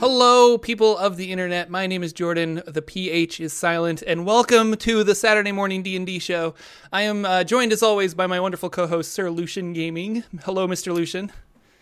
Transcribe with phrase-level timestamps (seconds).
[0.00, 1.70] Hello, people of the internet.
[1.70, 2.62] My name is Jordan.
[2.66, 6.54] The PH is silent, and welcome to the Saturday morning D and D show.
[6.92, 10.22] I am uh, joined, as always, by my wonderful co-host Sir Lucien Gaming.
[10.44, 10.94] Hello, Mr.
[10.94, 11.32] Lucien.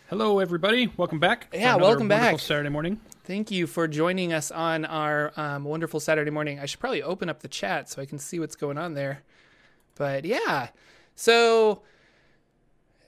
[0.09, 0.91] Hello, everybody.
[0.97, 1.49] Welcome back.
[1.53, 2.23] Yeah, welcome back.
[2.23, 3.01] wonderful Saturday morning.
[3.25, 6.59] Thank you for joining us on our um, wonderful Saturday morning.
[6.59, 9.25] I should probably open up the chat so I can see what's going on there.
[9.95, 10.69] But yeah,
[11.15, 11.83] so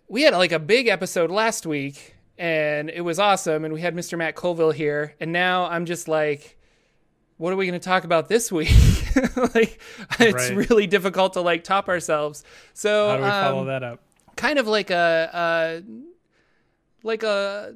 [0.06, 3.64] we had like a big episode last week, and it was awesome.
[3.64, 4.16] And we had Mr.
[4.16, 6.56] Matt Colville here, and now I'm just like,
[7.36, 8.70] what are we going to talk about this week?
[9.54, 9.80] like,
[10.18, 10.56] it's Right.
[10.70, 12.44] really difficult to like top ourselves.
[12.74, 14.00] So How do we follow um, that up?
[14.36, 15.82] kind of like a, a
[17.02, 17.74] like a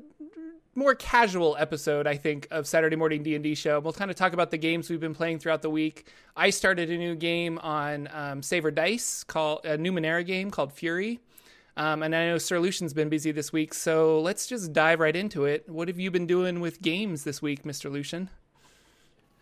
[0.76, 4.50] more casual episode i think of saturday morning d&d show we'll kind of talk about
[4.52, 6.06] the games we've been playing throughout the week
[6.36, 11.18] i started a new game on um, saver dice called a numenera game called fury
[11.76, 15.16] um, and i know sir lucien's been busy this week so let's just dive right
[15.16, 18.28] into it what have you been doing with games this week mr lucien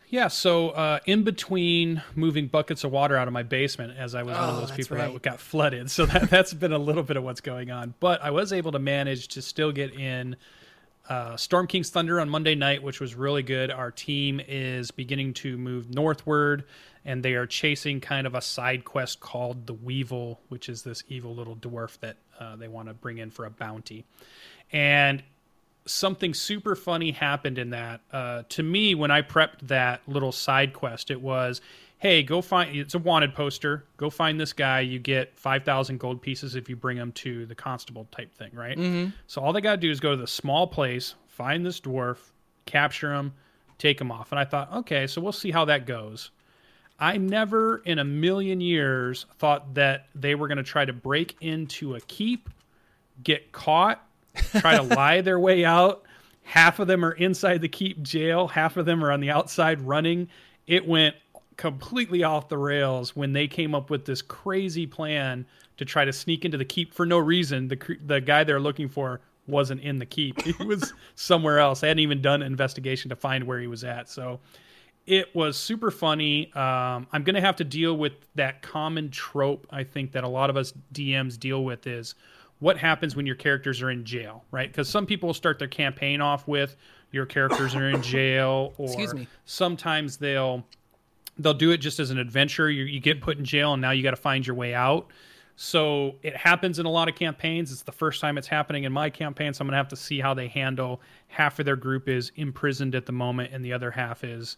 [0.08, 4.24] Yeah, so uh, in between moving buckets of water out of my basement, as I
[4.24, 5.12] was one Oh, of those people right.
[5.12, 7.94] that got flooded, so that, that's been a little bit of what's going on.
[8.00, 10.34] But I was able to manage to still get in
[11.08, 13.70] uh, Storm King's Thunder on Monday night, which was really good.
[13.70, 16.64] Our team is beginning to move northward,
[17.10, 21.02] and they are chasing kind of a side quest called the Weevil, which is this
[21.08, 24.04] evil little dwarf that uh, they want to bring in for a bounty.
[24.72, 25.20] And
[25.86, 28.00] something super funny happened in that.
[28.12, 31.60] Uh, to me, when I prepped that little side quest, it was,
[31.98, 32.76] hey, go find.
[32.76, 33.82] It's a wanted poster.
[33.96, 34.80] Go find this guy.
[34.80, 38.52] You get five thousand gold pieces if you bring him to the constable type thing,
[38.54, 38.78] right?
[38.78, 39.10] Mm-hmm.
[39.26, 42.18] So all they got to do is go to the small place, find this dwarf,
[42.66, 43.32] capture him,
[43.78, 44.30] take him off.
[44.30, 46.30] And I thought, okay, so we'll see how that goes.
[47.00, 51.36] I never in a million years thought that they were going to try to break
[51.40, 52.50] into a keep,
[53.24, 54.06] get caught,
[54.58, 56.02] try to lie their way out.
[56.42, 59.80] Half of them are inside the keep jail, half of them are on the outside
[59.80, 60.28] running.
[60.66, 61.16] It went
[61.56, 65.46] completely off the rails when they came up with this crazy plan
[65.76, 67.68] to try to sneak into the keep for no reason.
[67.68, 70.40] The the guy they're looking for wasn't in the keep.
[70.42, 71.80] He was somewhere else.
[71.80, 74.08] They hadn't even done an investigation to find where he was at.
[74.08, 74.40] So
[75.06, 76.52] it was super funny.
[76.54, 79.66] Um, I'm going to have to deal with that common trope.
[79.70, 82.14] I think that a lot of us DMs deal with is
[82.60, 84.68] what happens when your characters are in jail, right?
[84.70, 86.76] Because some people start their campaign off with
[87.12, 89.26] your characters are in jail, or Excuse me.
[89.44, 90.64] sometimes they'll
[91.38, 92.70] they'll do it just as an adventure.
[92.70, 95.08] You, you get put in jail, and now you got to find your way out.
[95.56, 97.70] So it happens in a lot of campaigns.
[97.72, 100.20] It's the first time it's happening in my campaign, so I'm gonna have to see
[100.20, 101.00] how they handle.
[101.28, 104.56] Half of their group is imprisoned at the moment, and the other half is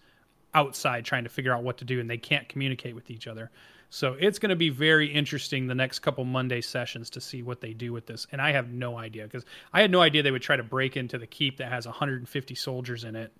[0.54, 3.50] outside trying to figure out what to do, and they can't communicate with each other.
[3.90, 7.60] So it's going to be very interesting the next couple Monday sessions to see what
[7.60, 8.26] they do with this.
[8.32, 10.96] And I have no idea because I had no idea they would try to break
[10.96, 13.32] into the keep that has 150 soldiers in it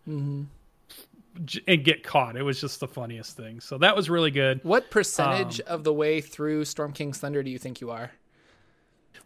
[1.47, 2.37] j- and get caught.
[2.37, 3.61] It was just the funniest thing.
[3.61, 4.61] So that was really good.
[4.63, 8.11] what percentage of the way through storm king's thunder do you think you are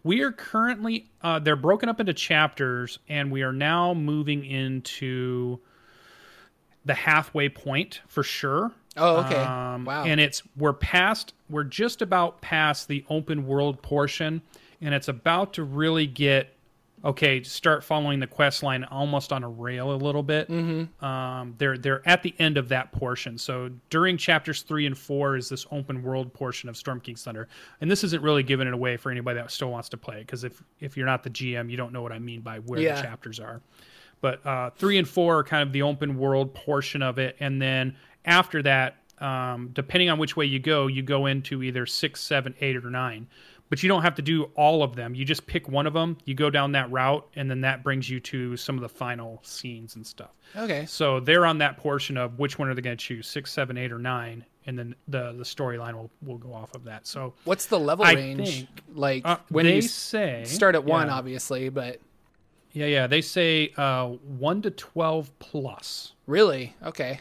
[0.05, 5.59] We are currently uh, they're broken up into chapters, and we are now moving into
[6.87, 8.73] the halfway point for sure.
[8.97, 13.83] oh okay Um, wow And it's we're past we're just about past the open world
[13.83, 14.41] portion,
[14.81, 16.55] and it's about to really get
[17.05, 17.41] okay.
[17.43, 20.49] Start following the quest line almost on a rail a little bit.
[20.49, 21.05] Mm-hmm.
[21.05, 23.37] Um, they're they're at the end of that portion.
[23.39, 27.47] So during chapters three and four is this open world portion of Storm King's Thunder,
[27.81, 30.27] and this isn't really giving it away for anybody that still wants to play it
[30.27, 32.81] because if if you're not the GM, you don't know what I mean by where
[32.81, 32.97] Yeah.
[32.97, 33.61] the chapters are
[34.21, 37.61] but uh, three and four are kind of the open world portion of it, and
[37.61, 42.21] then after that, um, depending on which way you go, you go into either six,
[42.21, 43.27] seven, eight, or nine.
[43.69, 45.17] But you don't have to do all of them.
[45.17, 46.19] You just pick one of them.
[46.25, 49.41] You go down that route, and then that brings you to some of the final
[49.43, 50.31] scenes and stuff.
[50.57, 53.51] okay So they're on that portion of which one are they going to choose, six,
[53.51, 57.09] seven, eight, or nine, and then the the storyline will will go off of that.
[57.09, 60.85] So what's the level I range think, like uh, when they you say start at
[60.85, 61.15] one yeah.
[61.15, 62.01] obviously but
[62.77, 63.07] Yeah, yeah.
[63.07, 66.13] They say uh, one to twelve plus.
[66.27, 67.21] really okay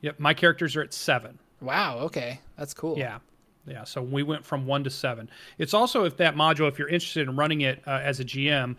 [0.00, 1.38] Yep, my characters are at seven.
[1.60, 3.18] wow okay that's cool Yeah.
[3.66, 3.84] Yeah.
[3.84, 5.28] So we went from one to seven.
[5.58, 8.76] It's also if that module, if you're interested in running it uh, as a GM,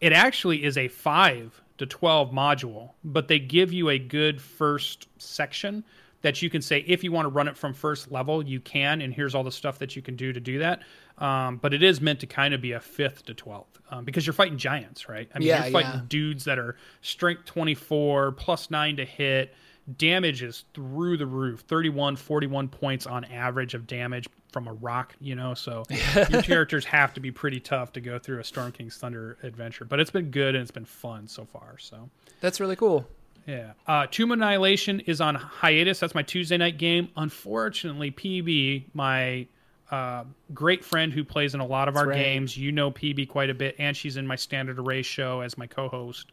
[0.00, 5.08] it actually is a five to 12 module, but they give you a good first
[5.18, 5.82] section
[6.22, 9.00] that you can say, if you want to run it from first level, you can,
[9.00, 10.82] and here's all the stuff that you can do to do that.
[11.18, 14.26] Um, but it is meant to kind of be a fifth to 12th um, because
[14.26, 15.28] you're fighting giants, right?
[15.34, 16.00] I mean, Yeah, you're fighting yeah.
[16.08, 19.54] dudes that are strength 24 plus nine to hit
[19.98, 25.12] damage is through the roof 31 41 points on average of damage from a rock
[25.20, 25.82] you know so
[26.30, 29.84] your characters have to be pretty tough to go through a storm king's thunder adventure
[29.84, 32.08] but it's been good and it's been fun so far so
[32.40, 33.08] That's really cool.
[33.44, 33.72] Yeah.
[33.88, 35.98] Uh, Tomb Annihilation is on hiatus.
[35.98, 37.08] That's my Tuesday night game.
[37.16, 39.48] Unfortunately, PB, my
[39.90, 40.24] uh,
[40.54, 42.18] great friend who plays in a lot of That's our right.
[42.18, 45.58] games, you know PB quite a bit, and she's in my Standard Array show as
[45.58, 46.30] my co host.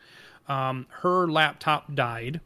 [0.47, 2.41] Um, her laptop died.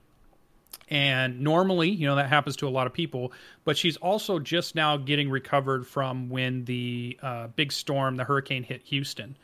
[0.90, 3.32] And normally, you know, that happens to a lot of people,
[3.64, 8.64] but she's also just now getting recovered from when the uh, big storm, the hurricane
[8.64, 9.38] hit Houston.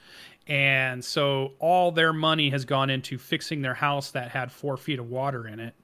[0.47, 4.99] And so all their money has gone into fixing their house that had four feet
[4.99, 5.75] of water in it.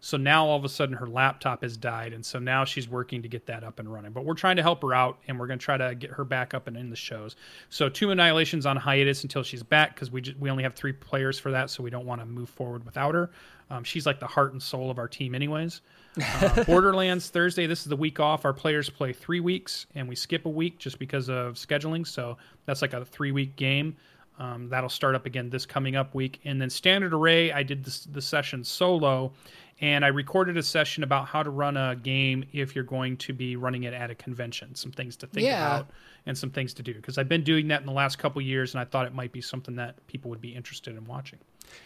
[0.00, 3.22] So now all of a sudden her laptop has died, and so now she's working
[3.22, 4.12] to get that up and running.
[4.12, 6.24] But we're trying to help her out, and we're going to try to get her
[6.24, 7.36] back up and in the shows.
[7.70, 10.92] So Tomb Annihilation's on hiatus until she's back because we just, we only have three
[10.92, 13.30] players for that, so we don't want to move forward without her.
[13.70, 15.80] Um, she's like the heart and soul of our team, anyways.
[16.18, 17.66] Uh, Borderlands Thursday.
[17.66, 18.46] This is the week off.
[18.46, 22.06] Our players play three weeks, and we skip a week just because of scheduling.
[22.06, 23.96] So that's like a three week game.
[24.38, 26.40] Um, that'll start up again this coming up week.
[26.44, 29.32] And then Standard Array, I did this, the session solo,
[29.80, 33.32] and I recorded a session about how to run a game if you're going to
[33.34, 34.74] be running it at a convention.
[34.74, 35.66] Some things to think yeah.
[35.66, 35.90] about
[36.24, 38.74] and some things to do because I've been doing that in the last couple years,
[38.74, 41.38] and I thought it might be something that people would be interested in watching.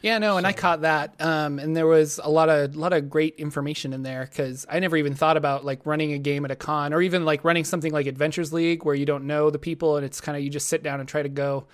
[0.03, 3.11] Yeah, no, and I caught that, um, and there was a lot of lot of
[3.11, 6.51] great information in there because I never even thought about like running a game at
[6.51, 9.59] a con or even like running something like Adventures League where you don't know the
[9.59, 11.67] people and it's kind of you just sit down and try to go.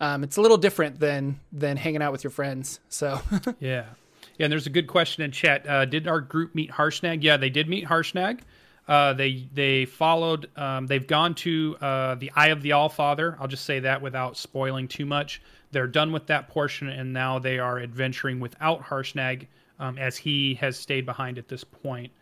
[0.00, 2.80] Um, it's a little different than than hanging out with your friends.
[2.88, 3.20] So
[3.60, 3.86] yeah,
[4.42, 4.46] yeah.
[4.46, 5.68] And there's a good question in chat.
[5.68, 7.22] Uh, did our group meet Harshnag?
[7.22, 8.40] Yeah, they did meet Harshnag.
[8.88, 10.50] Uh, they they followed.
[10.56, 13.36] Um, they've gone to uh, the Eye of the All Father.
[13.40, 15.40] I'll just say that without spoiling too much
[15.72, 19.46] they're done with that portion, and now they are adventuring without Harshnag,
[19.80, 22.12] um, as he has stayed behind at this point.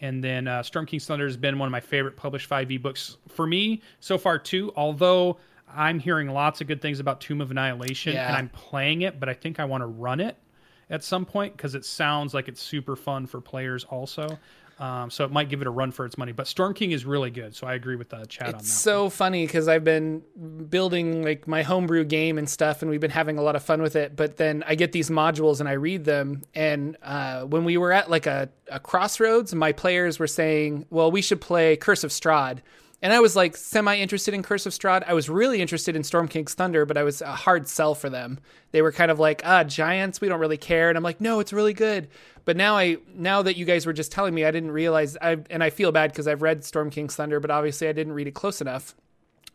[0.00, 3.18] And then uh, Storm King's Thunder has been one of my favorite published 5e books
[3.28, 4.72] for me so far, too.
[4.76, 5.36] Although
[5.68, 8.28] I'm hearing lots of good things about Tomb of Annihilation, yeah.
[8.28, 10.36] and I'm playing it, but I think I want to run it
[10.92, 14.38] at some point because it sounds like it's super fun for players also.
[14.78, 16.32] Um, so it might give it a run for its money.
[16.32, 18.66] But Storm King is really good, so I agree with the chat it's on that.
[18.66, 19.10] so one.
[19.10, 20.22] funny because I've been
[20.68, 23.80] building like my homebrew game and stuff, and we've been having a lot of fun
[23.80, 24.16] with it.
[24.16, 27.92] But then I get these modules and I read them, and uh, when we were
[27.92, 32.10] at like a, a crossroads, my players were saying, "Well, we should play Curse of
[32.10, 32.58] Strahd."
[33.02, 35.02] And I was like semi interested in Curse of Strahd.
[35.06, 38.08] I was really interested in Storm King's Thunder, but I was a hard sell for
[38.08, 38.38] them.
[38.70, 40.88] They were kind of like, ah, giants, we don't really care.
[40.88, 42.08] And I'm like, no, it's really good.
[42.44, 45.38] But now I now that you guys were just telling me, I didn't realize I
[45.50, 48.28] and I feel bad because I've read Storm King's Thunder, but obviously I didn't read
[48.28, 48.94] it close enough.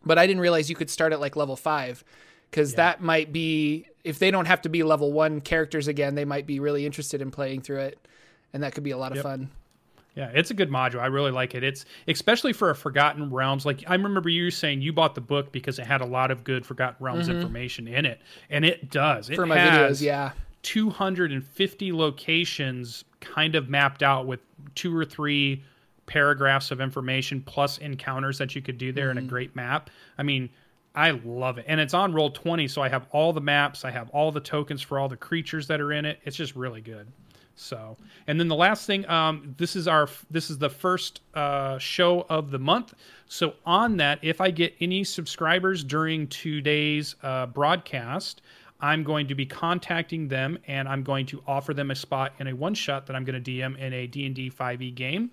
[0.06, 2.04] But I didn't realize you could start at like level five.
[2.52, 2.78] Because yeah.
[2.78, 6.48] that might be if they don't have to be level one characters again, they might
[6.48, 8.08] be really interested in playing through it.
[8.54, 9.52] And that could be a lot of fun.
[10.18, 11.00] Yeah, it's a good module.
[11.00, 11.64] I really like it.
[11.64, 13.68] It's especially for a Forgotten Realms.
[13.68, 16.44] Like I remember you saying you bought the book because it had a lot of
[16.44, 17.38] good Forgotten Realms mm-hmm.
[17.38, 18.20] information in it,
[18.50, 19.30] and it does.
[19.30, 20.32] It for my videos, yeah.
[20.64, 24.40] 250 locations kind of mapped out with
[24.74, 25.64] two or three
[26.08, 29.20] paragraphs of information plus encounters that you could do there mm-hmm.
[29.20, 29.92] in a great map.
[30.18, 30.50] I mean,
[30.96, 31.66] I love it.
[31.68, 34.40] And it's on roll 20, so I have all the maps, I have all the
[34.40, 36.20] tokens for all the creatures that are in it.
[36.24, 37.08] It's just really good.
[37.58, 41.80] So, and then the last thing, um, this is our this is the first uh,
[41.80, 42.94] show of the month.
[43.26, 48.44] So on that, if I get any subscribers during today's uh, broadcast,
[48.80, 52.48] I'm going to be contacting them and I'm going to offer them a spot in
[52.48, 55.32] a one shot that I'm going to DM in a D&D 5e game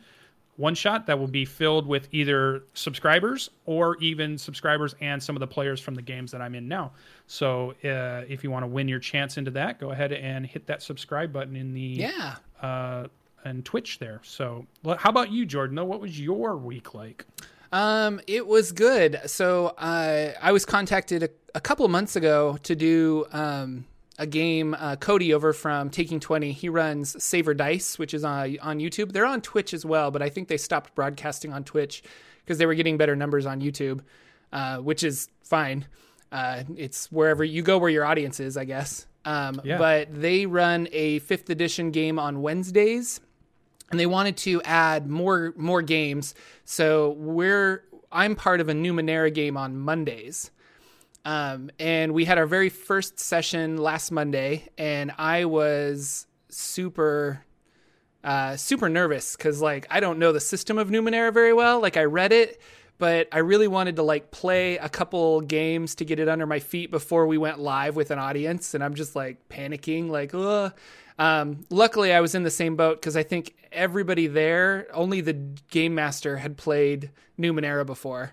[0.57, 5.41] one shot that will be filled with either subscribers or even subscribers and some of
[5.41, 6.93] the players from the games that I'm in now.
[7.27, 10.67] So uh, if you want to win your chance into that, go ahead and hit
[10.67, 13.09] that subscribe button in the yeah uh,
[13.45, 14.21] and Twitch there.
[14.25, 15.77] So how about you, Jordan?
[15.77, 17.27] Though, What was your week like?
[17.73, 19.21] Um, it was good.
[19.27, 23.85] So uh, I was contacted a, a couple of months ago to do um,
[24.19, 24.75] a game.
[24.75, 29.13] Uh, Cody over from Taking Twenty, he runs Saver Dice, which is on on YouTube.
[29.13, 32.03] They're on Twitch as well, but I think they stopped broadcasting on Twitch
[32.45, 34.01] because they were getting better numbers on YouTube,
[34.53, 35.87] uh, which is fine.
[36.31, 39.07] Uh, it's wherever you go where your audience is, I guess.
[39.25, 39.79] Um, yeah.
[39.79, 43.21] But they run a fifth edition game on Wednesdays,
[43.91, 46.35] and they wanted to add more more games.
[46.65, 50.51] So we're I'm part of a Numenera game on Mondays.
[51.25, 57.45] Um, and we had our very first session last Monday, and I was super,
[58.23, 61.81] uh, super nervous because like I don't know the system of Numenera very well.
[61.81, 62.61] Like I read it,
[62.99, 66.59] but I really wanted to like play a couple games to get it under my
[66.59, 70.73] feet before we went live with an audience, and I'm just like panicking, like, ugh.
[71.19, 75.33] Um, luckily, I was in the same boat because I think everybody there, only the
[75.33, 78.33] game master had played Numenera before.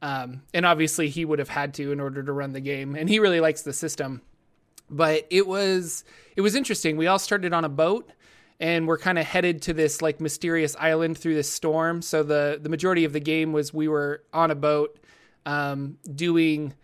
[0.00, 2.94] Um, and obviously, he would have had to in order to run the game.
[2.94, 4.22] And he really likes the system.
[4.90, 6.04] But it was
[6.36, 6.96] it was interesting.
[6.96, 8.10] We all started on a boat,
[8.60, 12.00] and we're kind of headed to this like mysterious island through this storm.
[12.02, 14.98] So the the majority of the game was we were on a boat
[15.44, 16.74] um, doing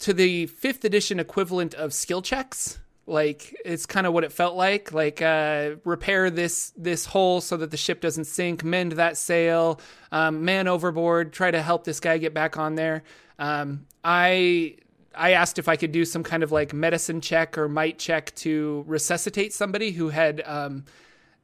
[0.00, 2.78] to the fifth edition equivalent of skill checks.
[3.10, 4.92] Like it's kind of what it felt like.
[4.92, 9.80] Like uh, repair this this hole so that the ship doesn't sink, mend that sail,
[10.12, 13.02] um, man overboard, try to help this guy get back on there.
[13.38, 14.76] Um, I
[15.14, 18.32] I asked if I could do some kind of like medicine check or might check
[18.36, 20.84] to resuscitate somebody who had um,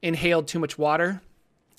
[0.02, 1.20] inhaled too much water.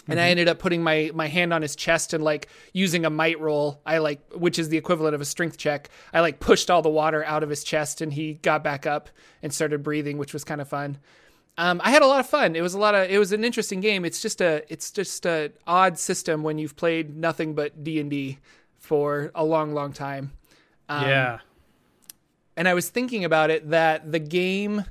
[0.08, 3.10] And I ended up putting my my hand on his chest and like using a
[3.10, 3.82] might roll.
[3.86, 5.90] I like, which is the equivalent of a strength check.
[6.14, 9.10] I like pushed all the water out of his chest, and he got back up
[9.44, 10.98] and started breathing, which was kind of fun.
[11.60, 12.56] Um, I had a lot of fun.
[12.56, 13.10] It was a lot of.
[13.10, 14.06] It was an interesting game.
[14.06, 14.64] It's just a.
[14.72, 18.38] It's just a odd system when you've played nothing but D and D
[18.78, 20.32] for a long, long time.
[20.88, 21.40] Um, yeah.
[22.56, 24.86] and I was thinking about it that the game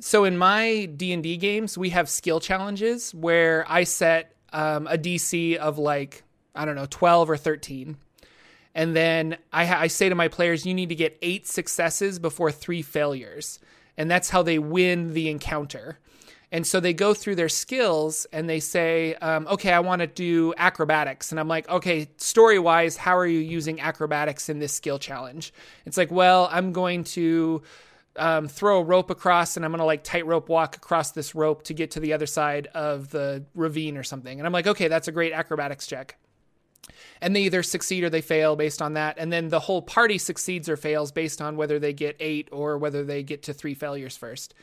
[0.00, 5.56] so in my D&D games we have skill challenges where I set um, a DC
[5.56, 6.22] of like
[6.54, 7.96] I don't know 12 or 13
[8.74, 12.18] and then I, ha- I say to my players you need to get 8 successes
[12.18, 13.58] before 3 failures
[13.96, 15.98] and that's how they win the encounter
[16.52, 20.06] and so they go through their skills and they say, um, okay, I want to
[20.06, 21.32] do acrobatics.
[21.32, 25.52] And I'm like, okay, story wise, how are you using acrobatics in this skill challenge?
[25.86, 27.62] It's like, well, I'm going to
[28.18, 31.62] um, throw a rope across and I'm going to like tightrope walk across this rope
[31.64, 34.38] to get to the other side of the ravine or something.
[34.38, 36.16] And I'm like, okay, that's a great acrobatics check.
[37.20, 39.16] And they either succeed or they fail based on that.
[39.18, 42.78] And then the whole party succeeds or fails based on whether they get eight or
[42.78, 44.54] whether they get to three failures first.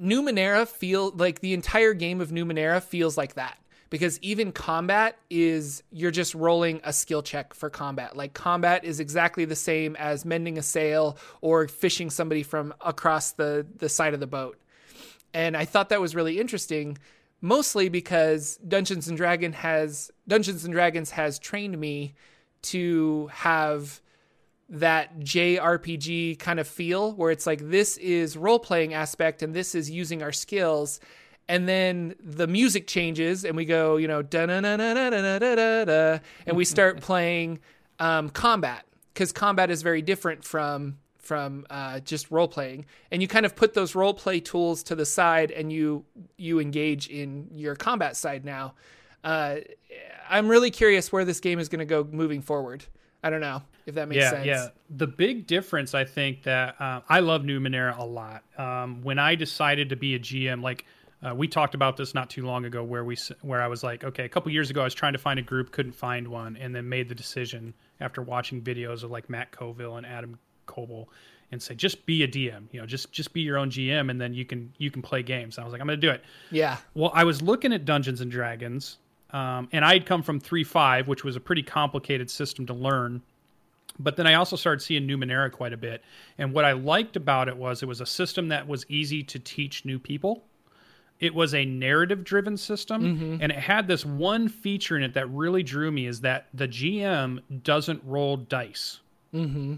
[0.00, 3.58] Numenera feel like the entire game of Numenera feels like that
[3.90, 8.16] because even combat is you're just rolling a skill check for combat.
[8.16, 13.32] Like combat is exactly the same as mending a sail or fishing somebody from across
[13.32, 14.58] the the side of the boat.
[15.34, 16.98] And I thought that was really interesting
[17.40, 22.14] mostly because Dungeons and Dragon has Dungeons and Dragons has trained me
[22.62, 24.00] to have
[24.68, 29.74] that JRPG kind of feel where it's like this is role playing aspect and this
[29.74, 31.00] is using our skills
[31.50, 35.38] and then the music changes and we go you know da na na na na
[35.38, 37.58] da da and we start playing
[37.98, 43.28] um, combat because combat is very different from from uh, just role playing and you
[43.28, 46.04] kind of put those role play tools to the side and you
[46.36, 48.74] you engage in your combat side now.
[49.22, 49.56] Uh,
[50.30, 52.84] i'm really curious where this game is going to go moving forward.
[53.22, 54.46] I don't know if that makes yeah, sense.
[54.46, 58.44] Yeah, The big difference, I think, that uh, I love Numenera a lot.
[58.56, 60.86] Um, when I decided to be a GM, like
[61.26, 64.04] uh, we talked about this not too long ago, where we where I was like,
[64.04, 66.56] okay, a couple years ago, I was trying to find a group, couldn't find one,
[66.56, 71.06] and then made the decision after watching videos of like Matt Colville and Adam Koebel,
[71.52, 74.18] and say, just be a DM, you know, just just be your own GM, and
[74.18, 75.58] then you can you can play games.
[75.58, 76.24] And I was like, I'm going to do it.
[76.50, 78.96] yeah Well, I was looking at Dungeons and Dragons,
[79.30, 82.74] um, and I had come from three five, which was a pretty complicated system to
[82.74, 83.20] learn.
[83.98, 86.02] But then I also started seeing Numenera quite a bit,
[86.38, 89.38] and what I liked about it was it was a system that was easy to
[89.38, 90.44] teach new people.
[91.20, 93.42] It was a narrative driven system, mm-hmm.
[93.42, 96.66] and it had this one feature in it that really drew me is that the
[96.66, 99.00] GM doesn't roll dice.
[99.34, 99.74] Mm-hmm.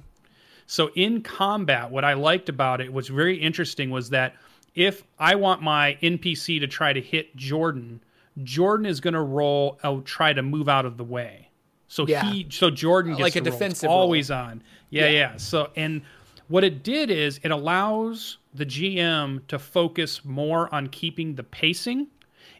[0.66, 4.36] So in combat, what I liked about it was very interesting was that
[4.74, 8.00] if I want my NPC to try to hit Jordan,
[8.42, 9.78] Jordan is going to roll.
[9.82, 11.50] I'll try to move out of the way.
[11.88, 12.24] So Yeah.
[12.30, 13.54] he, so Jordan gets Like a to roll.
[13.54, 14.62] It's defensive always on.
[14.88, 15.10] Yeah, Yeah.
[15.10, 16.02] yeah, So and
[16.48, 22.06] what it did is it allows the GM to focus more on keeping the pacing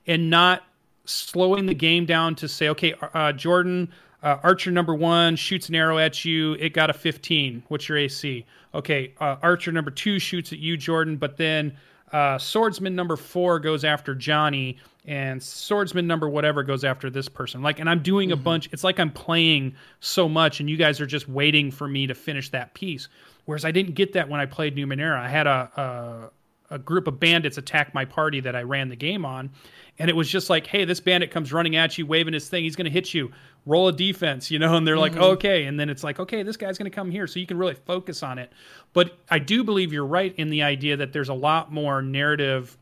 [0.07, 0.65] and not
[1.05, 5.75] slowing the game down to say, okay, uh, Jordan, uh, Archer number one shoots an
[5.75, 6.55] arrow at you.
[6.55, 7.65] It got a 15.
[7.69, 8.47] What's your AC?
[8.75, 11.77] Okay, uh, Archer number two shoots at you, Jordan, but then
[12.13, 17.63] uh, Swordsman number four goes after Johnny, and Swordsman number whatever goes after this person.
[17.63, 18.69] Like, and I'm doing a bunch.
[18.73, 22.15] It's like I'm playing so much, and you guys are just waiting for me to
[22.15, 23.09] finish that piece.
[23.45, 25.19] Whereas I didn't get that when I played Numenera.
[25.19, 26.31] I had a,
[26.71, 29.51] a a group of bandits attack my party that I ran the game on.
[29.99, 32.65] And it was just like, hey, this bandit comes running at you, waving his thing.
[32.65, 33.31] He's going to hit you.
[33.67, 34.75] Roll a defense, you know?
[34.75, 35.67] And they're like, okay.
[35.67, 37.27] And then it's like, okay, this guy's going to come here.
[37.27, 38.51] So you can really focus on it.
[38.95, 42.79] But I do believe you're right in the idea that there's a lot more narrative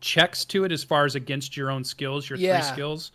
[0.00, 2.60] checks to it as far as against your own skills, your Yeah.
[2.60, 3.12] three skills.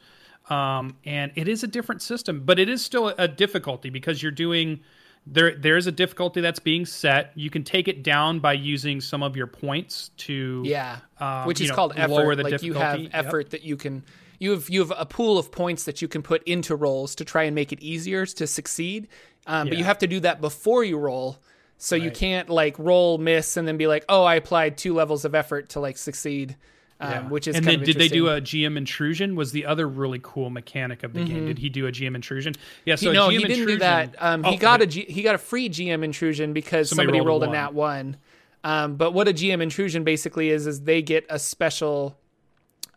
[0.50, 4.32] Um, and it is a different system, but it is still a difficulty because you're
[4.32, 4.80] doing
[5.26, 5.56] there.
[5.56, 7.32] There's a difficulty that's being set.
[7.36, 11.62] You can take it down by using some of your points to Yeah, um, which
[11.62, 12.12] is know, called effort.
[12.12, 13.04] lower the like you have difficulty.
[13.04, 13.26] Yep.
[13.26, 14.04] effort that you can
[14.40, 17.26] you have you have a pool of points that you can put into rolls to
[17.26, 19.08] try and make it easier to succeed.
[19.48, 21.38] Um, But you have to do that before you roll
[21.78, 25.26] So you can't like roll miss and then be like, oh, I applied two levels
[25.26, 26.56] of effort to like succeed,
[27.00, 27.22] um, Yeah.
[27.28, 29.36] which is and then did they do a GM intrusion?
[29.36, 31.46] Was the other really cool mechanic of the game?
[31.46, 32.54] Did he do a GM intrusion?
[32.86, 34.16] Yeah, so He- no, GM he didn't intrusion, do that.
[34.20, 34.84] Um, he Oh, got okay.
[34.84, 37.74] a G, he got a free GM intrusion because Somebody somebody, rolled rolled, a nat
[37.74, 38.18] one.
[38.64, 42.18] Um, but what a GM intrusion basically is is they get a special,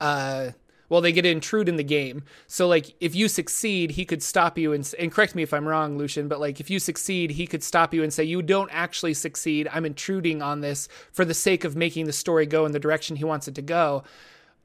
[0.01, 0.51] uh,
[0.89, 2.23] well, they get to intrude in the game.
[2.47, 5.67] So like if you succeed, he could stop you and, and correct me if I'm
[5.69, 6.29] wrong, Lucien.
[6.29, 9.69] But like if you succeed, he could stop you and say you don't actually succeed.
[9.73, 13.17] I'm intruding on this for the sake of making the story go in the direction
[13.17, 14.05] he wants it to go.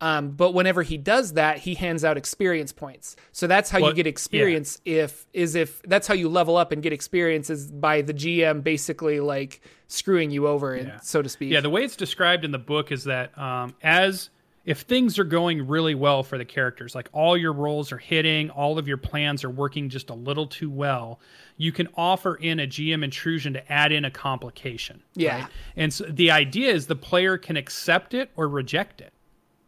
[0.02, 3.16] Um, but whenever he does that, he hands out experience points.
[3.32, 4.82] So that's how Well, you get experience.
[4.84, 8.64] If is if that's how you level up and get experience is by the GM
[8.64, 11.00] basically like screwing you over, and Yeah.
[11.00, 11.52] so to speak.
[11.54, 14.30] Yeah, the way it's described in the book is that um, as
[14.66, 18.50] if things are going really well for the characters, like all your rolls are hitting,
[18.50, 21.20] all of your plans are working just a little too well,
[21.58, 25.04] you can offer in a GM intrusion to add in a complication.
[25.16, 25.42] Yeah.
[25.42, 25.48] right?
[25.76, 29.12] And so the idea is the player can accept it or reject it,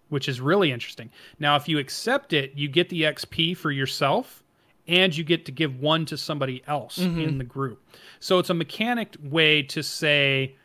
[0.09, 1.09] which is really interesting.
[1.39, 4.43] Now, if you accept it, you get the XP for yourself
[4.87, 7.19] and you get to give one to somebody else mm-hmm.
[7.19, 7.83] in the group.
[8.21, 10.55] So it's a mechanic way to say,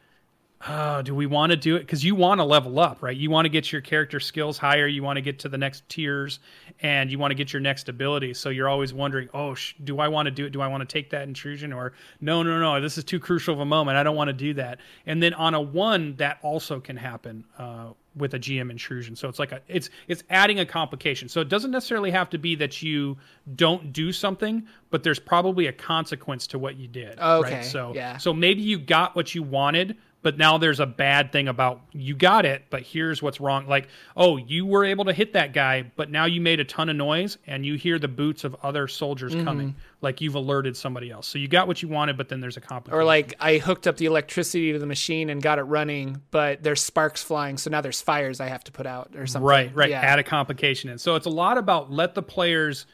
[0.69, 1.81] oh, do we want to do it?
[1.81, 3.17] Because you want to level up, right?
[3.17, 4.87] You want to get your character skills higher.
[4.87, 6.39] You want to get to the next tiers,
[6.81, 8.35] and you want to get your next ability.
[8.35, 10.51] So you're always wondering, oh, sh- do I want to do it?
[10.51, 11.73] Do I want to take that intrusion?
[11.73, 13.97] Or no, no, no, this is too crucial of a moment.
[13.97, 14.81] I don't want to do that.
[15.07, 17.45] And then on a one, that also can happen.
[17.59, 21.29] Uh, with a GM intrusion, so it's like a it's it's adding a complication.
[21.29, 23.19] So it doesn't necessarily have to be that you
[23.55, 27.19] don't do something, but there's probably a consequence to what you did.
[27.19, 27.65] Okay, right?
[27.65, 28.17] So yeah.
[28.17, 32.15] so maybe you got what you wanted, but now there's a bad thing about you
[32.15, 33.67] got it, but here's what's wrong.
[33.67, 36.89] Like, oh, you were able to hit that guy, but now you made a ton
[36.91, 39.45] of noise and you hear the boots of other soldiers Mm-hmm.
[39.45, 39.75] coming.
[40.03, 41.27] Like you've alerted somebody else.
[41.29, 42.99] So you got what you wanted, but then there's a complication.
[42.99, 46.63] Or like I hooked up the electricity to the machine and got it running, but
[46.63, 49.47] there's sparks flying, so now there's fires I have to put out or something.
[49.47, 49.91] Right, right.
[49.91, 50.01] Yeah.
[50.01, 50.99] Add a complication in.
[50.99, 52.87] So it's a lot about let the players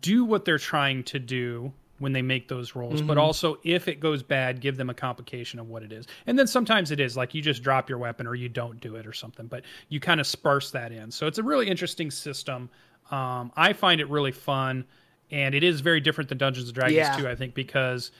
[0.00, 3.20] do what they're trying to do when they make those rolls, but Mm-hmm.
[3.20, 6.06] also if it goes bad, give them a complication of what it is.
[6.26, 8.96] And then sometimes it is like you just drop your weapon or you don't do
[8.96, 11.10] it or something, but you kind of sparse that in.
[11.10, 12.68] So it's a really interesting system.
[13.10, 14.84] Um, I find it really fun,
[15.30, 17.16] and it is very different than Dungeons and Dragons Yeah.
[17.16, 17.28] too.
[17.28, 18.10] I think because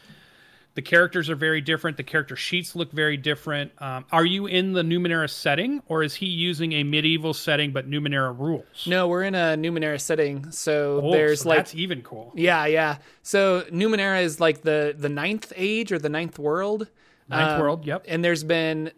[0.75, 1.97] the characters are very different.
[1.97, 3.73] The character sheets look very different.
[3.79, 7.89] Um, are you in the Numenera setting, or is he using a medieval setting but
[7.91, 8.87] Numenera rules?
[8.87, 12.33] No, we're in a Numenera setting, so Oh, there's so like that's even cool.
[12.35, 12.99] Yeah, yeah.
[13.23, 16.89] So Numenera is like the the ninth age or the ninth world.
[17.29, 18.05] Ninth Um, world, yep.
[18.09, 18.91] And there's been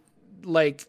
[0.44, 0.86] like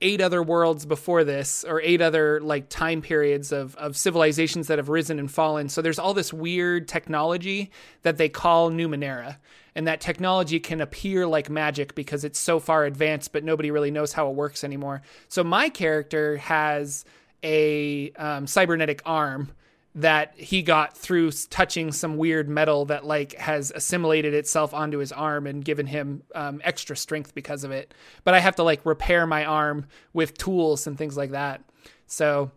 [0.00, 4.78] eight other worlds before this, or eight other like time periods of of civilizations that
[4.78, 5.68] have risen and fallen.
[5.68, 7.70] So there's all this weird technology
[8.02, 9.36] that they call Numenera.
[9.74, 13.92] And that technology can appear like magic because it's so far advanced, but nobody really
[13.92, 15.02] knows how it works anymore.
[15.28, 17.04] So my character has
[17.44, 19.52] a um, cybernetic arm
[19.94, 25.10] that he got through touching some weird metal that like has assimilated itself onto his
[25.10, 27.92] arm and given him um, extra strength because of it.
[28.22, 31.62] But I have to like repair my arm with tools and things like that.
[32.06, 32.52] So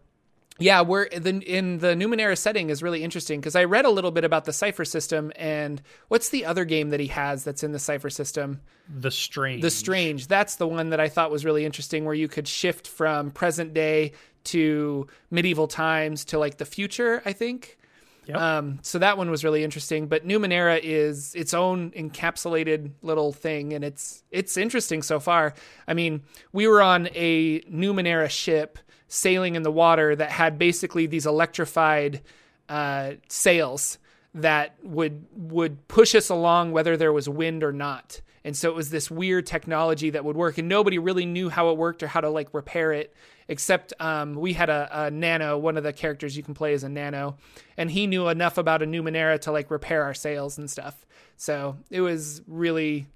[0.60, 4.12] yeah, we're the in the Numenera setting is really interesting because I read a little
[4.12, 7.72] bit about the Cypher system and what's the other game that he has that's in
[7.72, 8.62] the Cypher system?
[8.88, 9.64] The strange.
[9.64, 10.28] The Strange.
[10.28, 13.74] That's the one that I thought was really interesting, where you could shift from present
[13.74, 14.12] day
[14.46, 17.22] to medieval times to like the future.
[17.26, 17.78] I think.
[18.26, 18.38] Yep.
[18.38, 20.08] Um, so that one was really interesting.
[20.08, 25.54] But Numenera is its own encapsulated little thing, and it's it's interesting so far.
[25.88, 31.06] I mean, we were on a Numenera ship sailing in the water that had basically
[31.06, 32.22] these electrified
[32.70, 33.98] uh, sails
[34.36, 38.22] that would would push us along whether there was wind or not.
[38.46, 41.70] And so it was this weird technology that would work, and nobody really knew how
[41.70, 43.14] it worked or how to like repair it.
[43.48, 46.84] Except um, we had a, a nano, one of the characters you can play as
[46.84, 47.38] a nano,
[47.78, 51.06] and he knew enough about a Numenera to like repair our sails and stuff.
[51.36, 53.08] So it was really,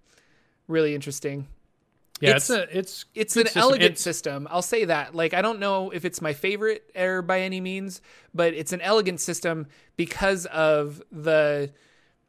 [0.67, 1.47] really interesting
[2.19, 3.61] yeah, it's- it's, a it's it's an system.
[3.61, 4.47] elegant It's- system.
[4.49, 5.13] I'll say that.
[5.13, 8.01] Like I don't know if it's my favorite error by any means,
[8.33, 11.71] but it's an elegant system because of the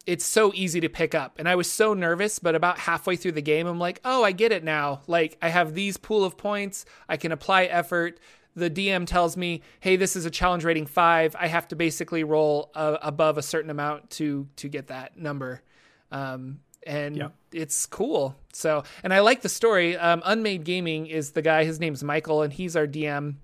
[0.09, 1.39] it's so easy to pick up.
[1.39, 4.33] And I was so nervous, but about halfway through the game I'm like, "Oh, I
[4.33, 5.03] get it now.
[5.07, 8.19] Like I have these pool of points, I can apply effort."
[8.57, 11.37] The DM tells me, "Hey, this is a challenge rating 5.
[11.39, 15.63] I have to basically roll uh, above a certain amount to to get that number."
[16.11, 17.29] Um and Yeah.
[17.53, 18.35] it's cool.
[18.53, 19.97] So, and I like the story.
[19.97, 21.65] Um, Unmade Gaming is the guy.
[21.65, 23.35] His name's Michael, and he's our DM,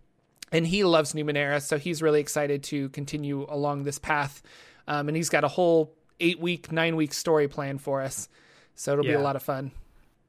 [0.51, 4.41] and he loves Numenera, so he's really excited to continue along this path.
[4.89, 5.93] Um, and he's got a whole
[6.25, 8.29] eight week, nine week story plan for us.
[8.75, 9.71] So it'll be a lot of fun.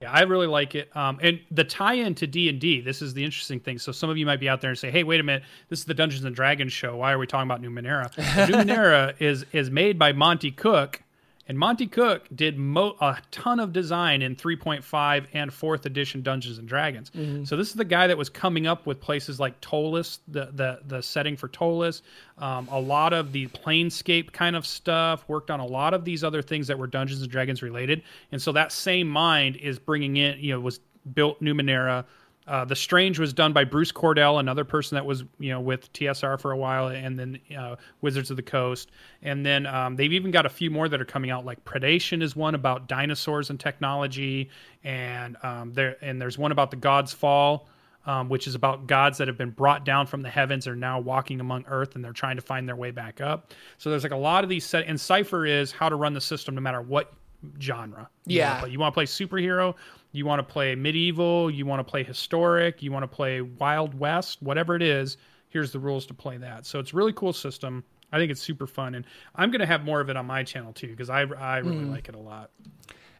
[0.01, 0.95] Yeah, I really like it.
[0.95, 2.81] Um, and the tie-in to D and D.
[2.81, 3.79] This is the interesting thing.
[3.79, 5.43] So some of you might be out there and say, "Hey, wait a minute!
[5.69, 6.97] This is the Dungeons and Dragons show.
[6.97, 8.13] Why are we talking about Numenera?"
[8.47, 11.01] Numenera is is made by Monte Cook,
[11.47, 16.57] and Monte Cook did mo- a ton of design in 3.5 and 4th edition Dungeons
[16.57, 17.11] and Dragons.
[17.11, 17.43] Mm-hmm.
[17.43, 20.79] So this is the guy that was coming up with places like Ptolus, the the,
[20.87, 22.01] the setting for Ptolus,
[22.37, 26.23] um, a lot of the Planescape kind of stuff, worked on a lot of these
[26.23, 28.01] other things that were Dungeons and Dragons related.
[28.31, 30.79] And so that same mind is bringing in, you know, was
[31.13, 32.05] built Numenera,
[32.47, 35.91] uh, the Strange was done by Bruce Cordell, another person that was you know with
[35.93, 38.91] TSR for a while, and then uh, Wizards of the Coast,
[39.23, 41.45] and then um, they've even got a few more that are coming out.
[41.45, 44.49] Like Predation is one about dinosaurs and technology,
[44.83, 47.67] and um, there and there's one about the Gods Fall.
[48.07, 50.99] Um, which is about gods that have been brought down from the heavens are now
[50.99, 53.51] walking among earth and they're trying to find their way back up.
[53.79, 56.21] So there's like a lot of these set and Cypher is how to run the
[56.21, 57.11] system no matter what
[57.59, 58.07] genre.
[58.25, 58.65] You yeah.
[58.65, 59.73] You want to play superhero,
[60.15, 63.97] you want to play medieval, you want to play historic, you want to play Wild
[63.97, 65.17] West, whatever it is,
[65.49, 66.65] here's the rules to play that.
[66.65, 67.83] So it's a really cool system.
[68.11, 70.43] I think it's super fun, and I'm going to have more of it on my
[70.43, 71.91] channel too because I I really mm.
[71.91, 72.51] like it a lot.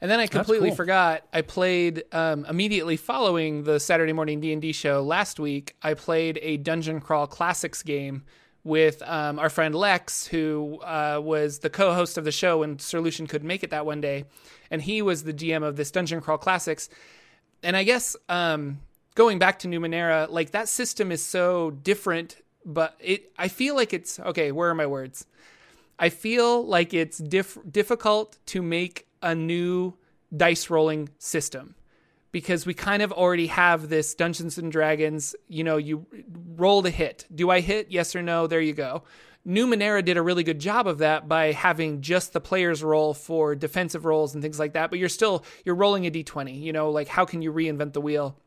[0.02, 0.76] And then I completely cool.
[0.76, 1.24] forgot.
[1.34, 5.76] I played um, immediately following the Saturday morning D and D show last week.
[5.82, 8.24] I played a Dungeon Crawl Classics game
[8.66, 13.00] with um, our friend Lex, who uh, was the co-host of the show when Sir
[13.00, 14.26] Lucien couldn't make it that one day,
[14.70, 16.90] and he was the GM of this Dungeon Crawl Classics.
[17.64, 18.80] And I guess um,
[19.14, 23.94] going back to Numenera, like that system is so different, but it I feel like
[23.94, 24.52] it's okay.
[24.52, 25.28] Where are my words?
[26.00, 29.94] I feel like it's diff- difficult to make a new
[30.36, 31.76] dice rolling system
[32.36, 36.06] because we kind of already have this Dungeons and Dragons, you know, you
[36.58, 37.26] roll the hit.
[37.34, 37.92] Do I hit?
[37.92, 38.46] Yes or no?
[38.46, 39.04] There you go.
[39.48, 43.56] Numenera did a really good job of that by having just the players roll for
[43.56, 46.90] defensive rolls and things like that, but you're still you're rolling a d20, you know,
[46.90, 48.38] like how can you reinvent the wheel?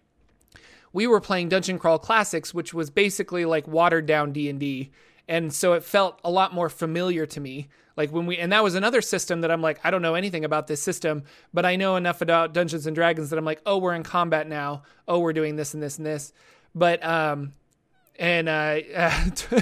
[0.93, 4.91] We were playing Dungeon Crawl Classics, which was basically like watered down D&D,
[5.27, 7.69] and so it felt a lot more familiar to me
[7.99, 10.45] like when we, and that was another system that I'm like, I don't know anything
[10.45, 13.79] about this system, but I know enough about Dungeons and Dragons that I'm like, oh,
[13.79, 14.85] we're in combat now.
[15.09, 16.33] Oh, we're doing this and this and this.
[16.77, 17.55] But, um,
[18.17, 18.79] and, uh,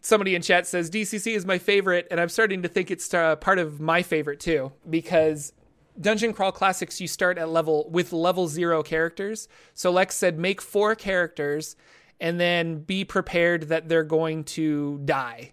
[0.00, 3.36] somebody in chat says DCC is my favorite, and I'm starting to think it's uh,
[3.36, 5.52] part of my favorite too because
[6.00, 9.46] Dungeon Crawl Classics you start at level with level zero characters.
[9.74, 11.76] So Lex said make four characters,
[12.20, 15.52] and then be prepared that they're going to die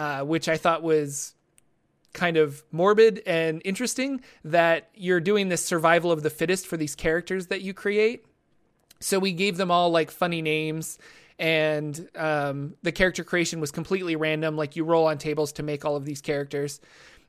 [0.00, 1.34] uh, which I thought was
[2.14, 6.94] kind of morbid and interesting that you're doing this survival of the fittest for these
[6.94, 8.24] characters that you create.
[9.00, 10.96] So we gave them all like funny names
[11.38, 14.56] and um, the character creation was completely random.
[14.56, 16.80] Like you roll on tables to make all of these characters.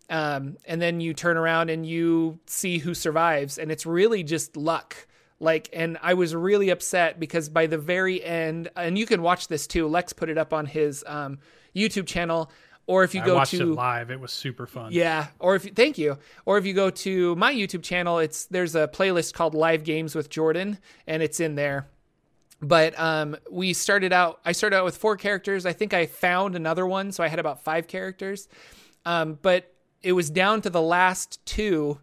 [0.10, 3.58] Um, and then you turn around and you see who survives.
[3.58, 4.96] And it's really just luck.
[5.42, 9.50] Like, and I was really upset because by the very end, and you can watch
[9.50, 9.90] this too.
[9.90, 11.40] Lex put it up on his um,
[11.76, 12.52] YouTube channel.
[12.88, 14.92] Or if you I go watched to it live, it was super fun.
[14.92, 15.28] Yeah.
[15.40, 16.18] Or if thank you.
[16.46, 20.16] Or if you go to my YouTube channel, it's there's a playlist called Live Games
[20.16, 21.88] with Jordan, and it's in there.
[22.62, 24.40] But um, we started out.
[24.46, 25.66] I started out with four characters.
[25.66, 28.48] I think I found another one, so I had about five characters.
[29.06, 32.00] Um, but it was down to the last two,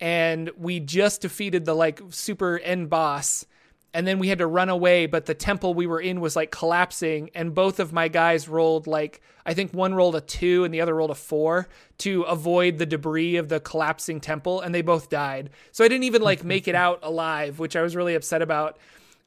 [0.00, 3.46] and we just defeated the like super end boss
[3.92, 6.50] and then we had to run away but the temple we were in was like
[6.50, 10.72] collapsing and both of my guys rolled like i think one rolled a 2 and
[10.72, 14.82] the other rolled a 4 to avoid the debris of the collapsing temple and they
[14.82, 15.50] both died.
[15.72, 18.78] So i didn't even like make it out alive which i was really upset about.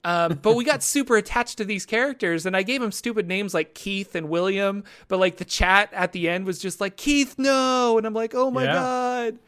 [0.06, 3.54] Um, but we got super attached to these characters and i gave them stupid names
[3.54, 7.36] like keith and william but like the chat at the end was just like keith
[7.38, 7.98] no!
[7.98, 8.74] And i'm like oh my yeah.
[8.74, 9.40] god.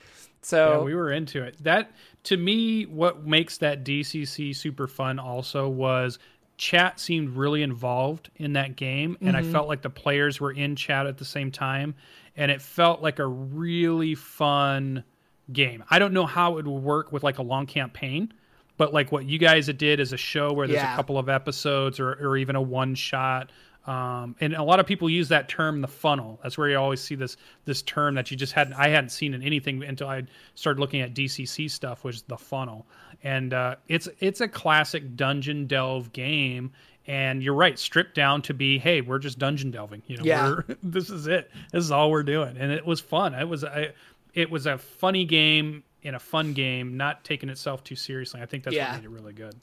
[0.46, 1.56] So yeah, we were into it.
[1.64, 1.90] That
[2.26, 6.20] to me, what makes that DCC super fun also was
[6.58, 9.50] chat seemed really involved in that game, and mm-hmm.
[9.50, 11.96] I felt like the players were in chat at the same time,
[12.36, 15.04] and it felt like a really fun
[15.52, 15.84] game.
[15.90, 18.34] I don't know how it would work with like a long campaign,
[18.78, 20.94] but like what you guys did as a show where there's yeah.
[20.94, 23.52] a couple of episodes or, or even a one shot
[23.88, 26.40] um, and a lot of people use that term, the funnel.
[26.42, 29.34] That's where you always see this this term that you just hadn't I hadn't seen
[29.34, 30.24] in anything until I
[30.56, 32.88] started looking at DCC stuff, was the funnel.
[33.24, 36.72] And uh, it's it's a classic dungeon delve game.
[37.08, 40.02] And you're right, stripped down to be, hey, we're just dungeon delving.
[40.08, 40.56] You know, yeah.
[40.84, 41.52] this is it.
[41.72, 43.36] This is all we're doing, and it was fun.
[43.36, 43.92] It was I,
[44.34, 48.40] it was a funny game in a fun game, not taking itself too seriously.
[48.40, 48.92] I think that's yeah.
[48.92, 49.56] what made it really good.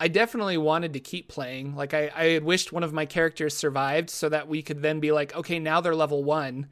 [0.00, 1.76] I definitely wanted to keep playing.
[1.76, 4.98] Like I, I had wished one of my characters survived so that we could then
[5.00, 6.68] be like, okay, now they're level one.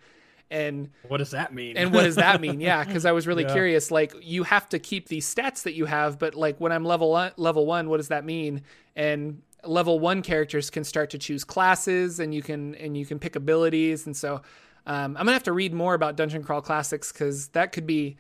[0.51, 1.77] And what does that mean?
[1.77, 2.59] and what does that mean?
[2.59, 3.53] Yeah, because I was really Yeah.
[3.53, 3.91] curious.
[3.91, 7.11] Like, you have to keep these stats that you have, but like when I'm level
[7.11, 8.63] one, level one, what does that mean?
[8.97, 13.19] And level one characters can start to choose classes, and you can and you can
[13.19, 14.07] pick abilities.
[14.07, 14.37] And so,
[14.87, 18.17] um, I'm gonna have to read more about Dungeon Crawl Classics because that could be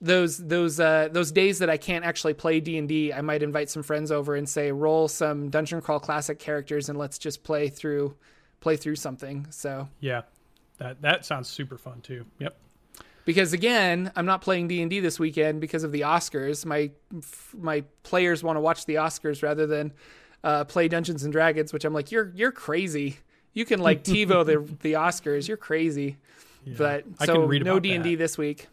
[0.00, 3.70] those those uh, those days that I can't actually play D and I might invite
[3.70, 7.68] some friends over and say, roll some Dungeon Crawl Classic characters, and let's just play
[7.68, 8.16] through
[8.60, 9.46] play through something.
[9.50, 10.22] So yeah,
[10.78, 12.24] that that sounds super fun too.
[12.38, 12.56] Yep.
[13.24, 16.66] because again i'm not playing d&d this weekend because of the oscars.
[16.66, 16.90] My
[17.56, 19.92] my players want to watch the oscars rather than
[20.42, 23.18] uh, play dungeons and dragons which i'm like you're you're crazy.
[23.52, 25.48] You can like tivo the the oscars.
[25.48, 26.18] You're crazy.
[26.66, 28.68] But I so can read no d&d this week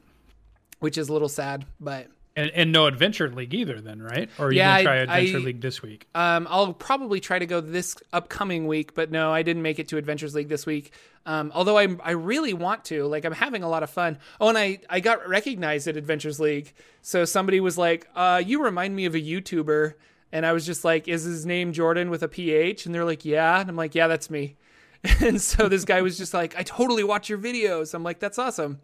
[0.81, 4.29] which is a little sad but And, and no Adventure League either, then, right?
[4.39, 6.07] Or are you Yeah, gonna try I- Adventure I- League this week?
[6.15, 9.87] Um, I'll probably try to go this upcoming week, but no, I didn't make it
[9.89, 10.93] to Adventures League this week.
[11.25, 13.05] Um, although I I really want to.
[13.05, 14.17] Like I'm having a lot of fun.
[14.39, 16.73] Oh, and I I got recognized at Adventures League.
[17.01, 19.93] So somebody was like, uh, "You remind me of a YouTuber,"
[20.31, 23.23] and I was just like, "Is his name Jordan with a PH?" And they're like,
[23.25, 24.55] "Yeah," and I'm like, "Yeah, that's me."
[25.19, 28.39] and so this guy was just like, "I totally watch your videos." I'm like, "That's
[28.39, 28.79] awesome."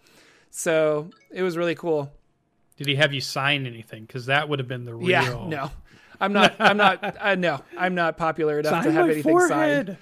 [0.49, 2.11] So it was really cool.
[2.77, 4.05] Did he have you sign anything?
[4.05, 5.09] Because that would have been the real.
[5.09, 5.71] Yeah, no.
[6.19, 6.55] I'm not.
[6.59, 7.17] I'm not.
[7.19, 9.87] Uh, no, I'm not popular enough Sign to have anything forehead.
[9.87, 9.97] signed.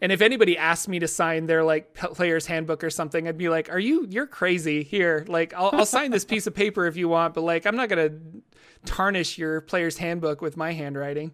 [0.00, 3.48] And if anybody asked me to sign their like player's handbook or something, I'd be
[3.48, 4.06] like, "Are you?
[4.08, 7.40] You're crazy." Here, like, I'll, I'll sign this piece of paper if you want, but
[7.42, 8.10] like, I'm not gonna
[8.84, 11.32] tarnish your player's handbook with my handwriting.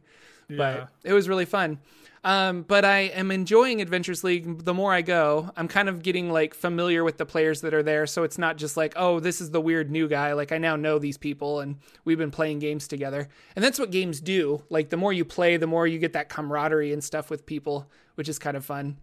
[0.48, 0.57] Yeah.
[0.57, 1.81] But it was really fun.
[2.24, 4.64] Um, but I am enjoying Adventures League.
[4.64, 7.82] The more I go, I'm kind of getting like familiar with the players that are
[7.82, 8.06] there.
[8.06, 10.32] So it's not just like, oh, this is the weird new guy.
[10.35, 13.28] Like I now know these people and we've been playing games together.
[13.56, 14.62] And that's what games do.
[14.70, 17.90] Like the more you play, the more you get that camaraderie and stuff with people,
[18.14, 18.98] which is kind of fun.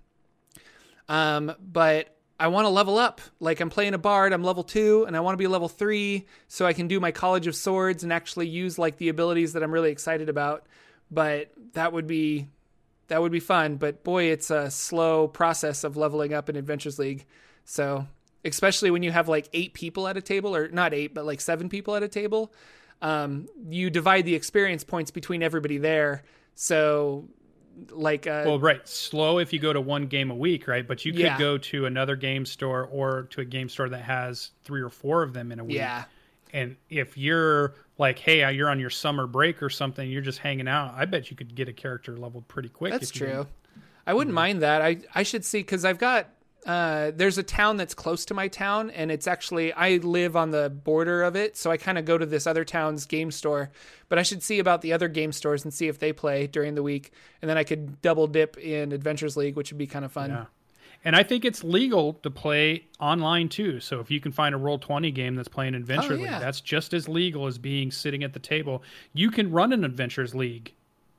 [1.09, 3.19] Um, but I want to level up.
[3.41, 6.25] Like I'm playing a bard, I'm level two, and I want to be level three
[6.47, 9.63] so I can do my College of Swords and actually use like the abilities that
[9.63, 10.67] I'm really excited about.
[11.11, 12.47] But that would be
[13.09, 13.75] that would be fun.
[13.75, 17.25] But boy, it's a slow process of leveling up in Adventures League.
[17.65, 18.07] So
[18.45, 21.41] especially when you have like eight people at a table, or not eight, but like
[21.41, 22.51] seven people at a table,
[23.01, 26.23] um, you divide the experience points between everybody there.
[26.55, 27.27] So
[27.91, 28.85] like uh, Well, right.
[28.87, 30.85] Slow if you go to one game a week, right?
[30.87, 31.37] But you could Yeah.
[31.39, 35.23] go to another game store or to a game store that has three or four
[35.23, 35.77] of them in a week.
[35.77, 36.05] yeah.
[36.51, 40.39] And if you're like, hey, uh, you're on your summer break or something, you're just
[40.39, 42.91] hanging out, I bet you could get a character leveled pretty quick.
[42.91, 43.47] That's if you true.
[44.07, 44.81] I wouldn't mind that.
[44.81, 46.29] I I should see because I've got
[46.65, 50.51] uh, there's a town that's close to my town, and it's actually I live on
[50.51, 53.71] the border of it, so I kind of go to this other town's game store.
[54.09, 56.75] But I should see about the other game stores and see if they play during
[56.75, 60.03] the week, and then I could double dip in Adventures League, which would be kind
[60.03, 60.31] of fun.
[60.31, 60.45] Yeah.
[61.05, 63.79] And I think it's legal to play online too.
[63.79, 66.39] So if you can find a roll twenty game that's playing Adventure Oh, League, yeah.
[66.39, 68.83] that's just as legal as being sitting at the table.
[69.13, 70.73] You can run an Adventures League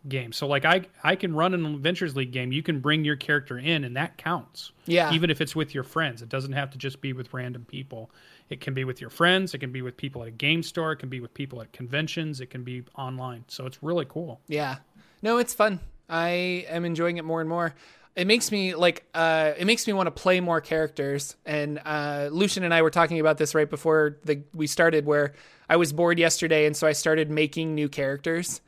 [0.08, 0.32] game.
[0.32, 2.52] So like I I can run an Adventures League game.
[2.52, 4.72] You can bring your character in, and that counts.
[4.86, 5.12] Yeah.
[5.12, 8.10] Even if it's with your friends, it doesn't have to just be with random people.
[8.48, 9.54] It can be with your friends.
[9.54, 10.92] It can be with people at a game store.
[10.92, 12.40] It can be with people at conventions.
[12.40, 13.44] It can be online.
[13.48, 14.40] So it's really cool.
[14.48, 14.76] Yeah.
[15.22, 15.80] No, it's fun.
[16.08, 17.74] I am enjoying it more and more.
[18.16, 21.36] It makes me like uh it makes me want to play more characters.
[21.46, 25.34] And uh Lucien and I were talking about this right before the we started where
[25.68, 28.60] I was bored yesterday and so I started making new characters.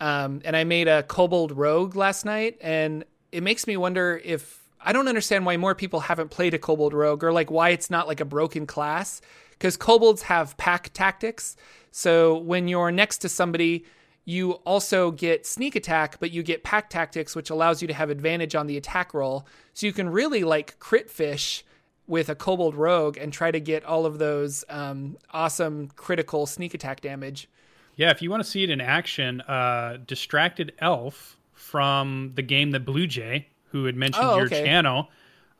[0.00, 4.62] Um and I made a kobold rogue last night and it makes me wonder if
[4.80, 7.90] I don't understand why more people haven't played a kobold rogue or like why it's
[7.90, 11.56] not like a broken class because kobolds have pack tactics.
[11.90, 13.84] So when you're next to somebody,
[14.24, 18.08] you also get sneak attack, but you get pack tactics, which allows you to have
[18.10, 19.46] advantage on the attack roll.
[19.74, 21.64] So you can really like crit fish
[22.06, 26.74] with a kobold rogue and try to get all of those um, awesome critical sneak
[26.74, 27.48] attack damage.
[27.96, 32.72] Yeah, if you want to see it in action, uh, Distracted Elf from the game
[32.72, 34.64] that Blue Jay, who had mentioned Oh, your okay.
[34.64, 35.08] channel,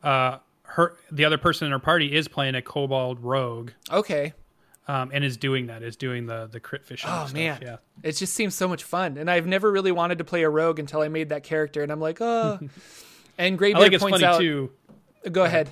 [0.03, 4.33] uh, her the other person in her party is playing a Kobold Rogue, Okay.
[4.87, 7.11] Um, and is doing that, is doing the the crit fishing.
[7.11, 7.35] Oh stuff.
[7.35, 7.77] man, yeah.
[8.03, 10.79] it just seems so much fun, and I've never really wanted to play a rogue
[10.79, 12.59] until I made that character, and I'm like, oh.
[13.39, 14.41] and I Greybeard think it's points funny out.
[14.41, 14.71] too.
[15.31, 15.71] Go ahead.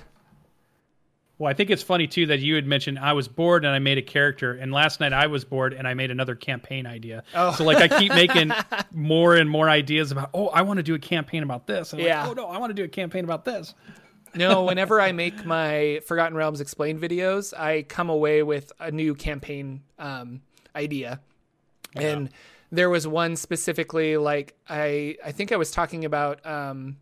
[1.39, 3.79] Well, I think it's funny too that you had mentioned I was bored and I
[3.79, 7.23] made a character, and last night I was bored and I made another campaign idea.
[7.35, 7.53] Oh.
[7.53, 8.51] So like I keep making
[8.91, 10.29] more and more ideas about.
[10.33, 11.91] Oh, I want to do a campaign about this.
[11.93, 12.21] And I'm Yeah.
[12.21, 13.73] Like, oh no, I want to do a campaign about this.
[14.35, 19.15] No, whenever I make my Forgotten Realms explained videos, I come away with a new
[19.15, 20.41] campaign um,
[20.75, 21.19] idea.
[21.95, 22.29] And
[22.71, 26.97] there was one specifically like I I think I was talking about um,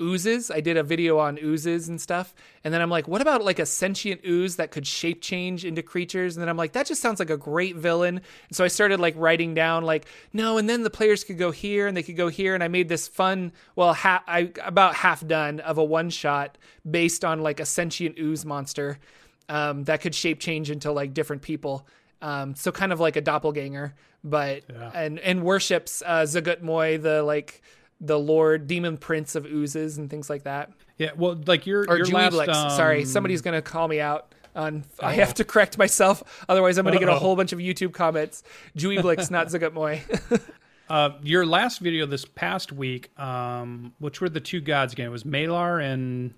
[0.00, 0.50] oozes.
[0.50, 2.34] I did a video on oozes and stuff.
[2.64, 5.82] And then I'm like, what about like a sentient ooze that could shape change into
[5.82, 6.36] creatures?
[6.36, 8.16] And then I'm like, that just sounds like a great villain.
[8.48, 11.50] And so I started like writing down like, no, and then the players could go
[11.50, 12.54] here and they could go here.
[12.54, 16.58] And I made this fun, well, ha- I about half done of a one shot
[16.88, 18.98] based on like a sentient ooze monster
[19.48, 21.86] um, that could shape change into like different people.
[22.20, 24.90] Um, so kind of like a doppelganger, but Yeah.
[24.92, 27.62] and and worships uh, Zuggtmoy, the like
[28.00, 30.70] the Lord Demon Prince of oozes and things like that.
[30.98, 32.36] Yeah, well, like your Or your last.
[32.48, 34.34] um, Sorry, somebody's gonna call me out.
[34.56, 37.92] On, I have to correct myself, otherwise I'm gonna get a whole bunch of YouTube
[37.92, 38.42] comments.
[38.76, 40.40] Juiblex, not Zuggtmoy.
[40.90, 45.04] Uh, your last video this past week, um, which were the two gods again?
[45.04, 46.32] It was Malar and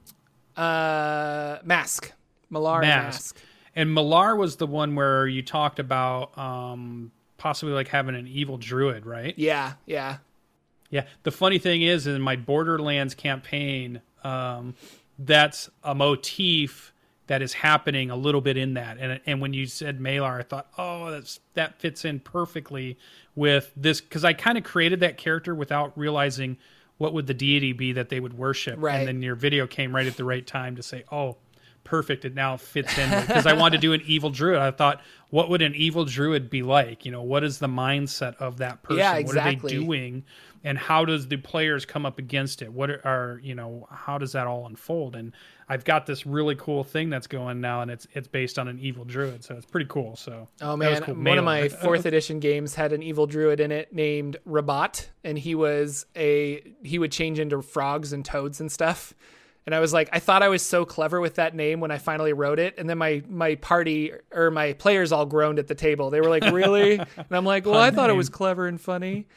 [0.56, 2.12] uh, Mask,
[2.50, 3.36] Malar Mask.
[3.36, 3.36] Mask.
[3.76, 8.58] And Malar was the one where you talked about um, possibly like having an evil
[8.58, 9.34] druid, right?
[9.38, 10.16] Yeah, yeah.
[10.90, 11.06] Yeah.
[11.22, 14.74] The funny thing is, in my Borderlands campaign, um,
[15.18, 16.92] that's a motif
[17.28, 18.98] that is happening a little bit in that.
[18.98, 22.98] And and when you said Malar, I thought, oh, that's that fits in perfectly
[23.36, 26.56] with this because I kind of created that character without realizing
[26.98, 28.76] what would the deity be that they would worship.
[28.78, 28.96] Right.
[28.96, 31.36] And then your video came right at the right time to say, oh.
[31.84, 32.24] Perfect.
[32.24, 34.58] It now fits in because I wanted to do an evil druid.
[34.60, 37.04] I thought, what would an evil druid be like?
[37.04, 38.98] You know, what is the mindset of that person?
[38.98, 40.24] Yeah, What are they doing?
[40.62, 44.32] and how does the players come up against it what are, you know how does
[44.32, 45.32] that all unfold and
[45.70, 48.78] i've got this really cool thing that's going now and it's it's based on an
[48.78, 51.14] evil druid so it's pretty cool so Oh man, cool.
[51.14, 55.38] one of my fourth edition games had an evil druid in it named Rabat, and
[55.38, 59.14] he was a he would change into frogs and toads and stuff.
[59.70, 61.98] And I was like, I thought I was so clever with that name when I
[61.98, 65.76] finally wrote it, and then my my party or my players all groaned at the
[65.76, 66.10] table.
[66.10, 69.28] They were like, "Really?" and I'm like, "Well, I thought it was clever and funny,"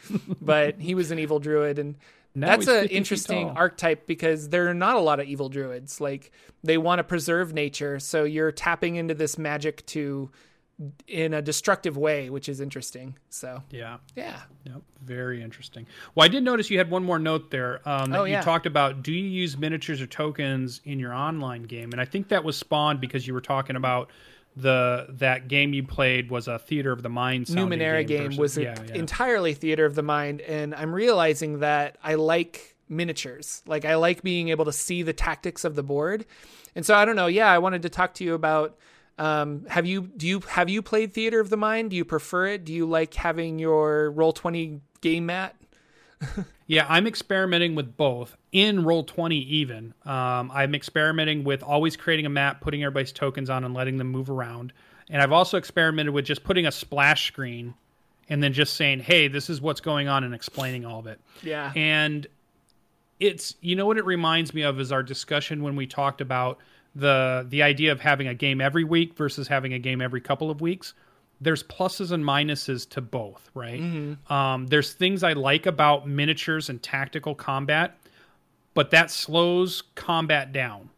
[0.42, 1.94] but he was an evil druid, and
[2.36, 6.02] Now that's an interesting archetype because there are not a lot of evil druids.
[6.02, 6.32] Like
[6.64, 10.32] they want to preserve nature, so you're tapping into this magic to
[11.08, 13.16] in a destructive way, which is interesting.
[13.30, 15.86] So yeah yeah, Yep, very interesting.
[16.16, 18.66] Well, I did notice you had one more note there um, that Oh, you talked
[18.66, 19.04] about.
[19.04, 21.92] Do you use miniatures or tokens in your online game?
[21.92, 24.10] And I think that was spawned because you were talking about
[24.56, 27.48] the that game you played was a theater of the mind.
[27.48, 28.94] Numenera game versus- was yeah, yeah.
[28.96, 33.64] entirely theater of the mind, and I'm realizing that I like miniatures.
[33.66, 36.26] Like I like being able to see the tactics of the board,
[36.76, 37.28] and so I don't know.
[37.28, 38.78] Yeah, I wanted to talk to you about.
[39.18, 41.92] Um, have you do you have you played theater of the mind?
[41.92, 42.66] Do you prefer it?
[42.66, 45.56] Do you like having your roll twenty game mat?
[46.68, 49.94] Yeah, I'm experimenting with both in roll 20 even.
[50.06, 54.08] Um, I'm experimenting with always creating a map, putting everybody's tokens on, and letting them
[54.08, 54.72] move around.
[55.10, 57.74] And I've also experimented with just putting a splash screen
[58.30, 61.20] and then just saying, "Hey, this is what's going on," and explaining all of it.
[61.42, 61.74] Yeah.
[61.76, 62.26] And
[63.20, 66.60] it's you know what it reminds me of is our discussion when we talked about
[66.96, 70.50] the the idea of having a game every week versus having a game every couple
[70.52, 70.94] of weeks.
[71.42, 73.80] There's pluses and minuses to both, right?
[74.30, 77.98] Um, there's things I like about miniatures and tactical combat,
[78.74, 80.90] but that slows combat down,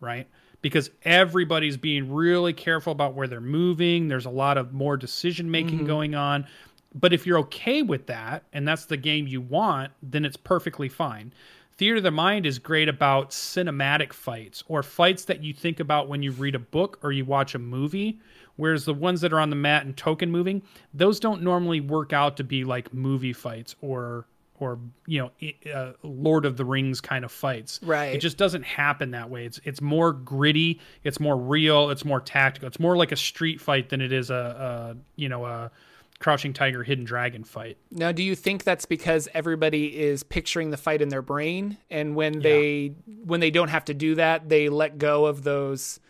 [0.00, 0.26] right?
[0.62, 4.08] Because everybody's being really careful about where they're moving.
[4.08, 6.46] There's a lot of more decision making going on.
[6.94, 10.88] But if you're okay with that and that's the game you want, then it's perfectly
[10.88, 11.34] fine.
[11.76, 16.08] Theater of the Mind is great about cinematic fights or fights that you think about
[16.08, 18.20] when you read a book or you watch a movie.
[18.56, 22.12] Whereas the ones that are on the mat and token moving, those don't normally work
[22.12, 24.26] out to be like movie fights or
[24.60, 27.80] or you know uh, Lord of the Rings kind of fights.
[27.82, 28.14] Right.
[28.14, 29.44] It just doesn't happen that way.
[29.44, 30.80] It's it's more gritty.
[31.02, 31.90] It's more real.
[31.90, 32.68] It's more tactical.
[32.68, 35.72] It's more like a street fight than it is a, a you know a
[36.20, 37.76] Crouching Tiger, Hidden Dragon fight.
[37.90, 42.14] Now, do you think that's because everybody is picturing the fight in their brain, and
[42.14, 46.00] when they when they don't have to do that, they let go of those,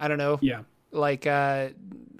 [0.00, 0.62] I don't know, Yeah.
[0.90, 1.68] like uh,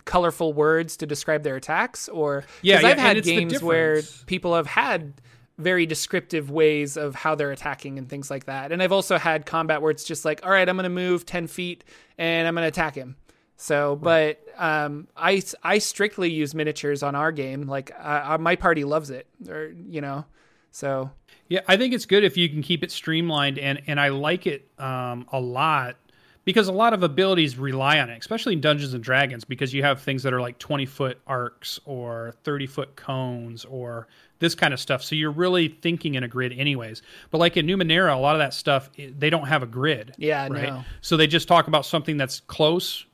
[0.04, 3.62] colorful words to describe their attacks, or Yeah, yeah, I've had and it's the games
[3.62, 5.14] where people have had
[5.58, 9.44] very descriptive ways of how they're attacking and things like that, and I've also had
[9.44, 11.84] combat where it's just like, all right, I'm going to move ten feet
[12.16, 13.16] and I'm going to attack him.
[13.56, 17.62] So, but um, I I strictly use miniatures on our game.
[17.62, 20.24] Like uh, my party loves it, or you know,
[20.70, 21.10] so
[21.48, 24.46] Yeah, I think it's good if you can keep it streamlined, and and I like
[24.46, 25.96] it um, a lot
[26.44, 29.82] because a lot of abilities rely on it, especially in Dungeons and Dragons, because you
[29.82, 34.08] have things that are like twenty foot arcs or thirty foot cones or
[34.40, 35.02] this kind of stuff.
[35.02, 37.02] So you're really thinking in a grid, anyways.
[37.30, 40.14] But like in Numenera, a lot of that stuff they don't have a grid.
[40.18, 40.62] Yeah, right.
[40.70, 40.84] no.
[41.00, 43.06] So they just talk about something that's close.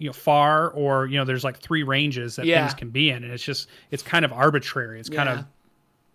[0.00, 2.62] You know, far or you know, there's like three ranges that Yeah.
[2.66, 4.98] things can be in, and it's just it's kind of arbitrary.
[4.98, 5.40] It's kind Yeah.
[5.40, 5.44] of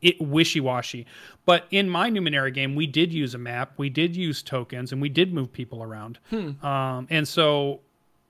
[0.02, 1.06] it wishy-washy.
[1.46, 5.02] But in my Numenera game, we did use a map, we did use tokens, and
[5.02, 6.20] we did move people around.
[6.62, 7.80] Um, and so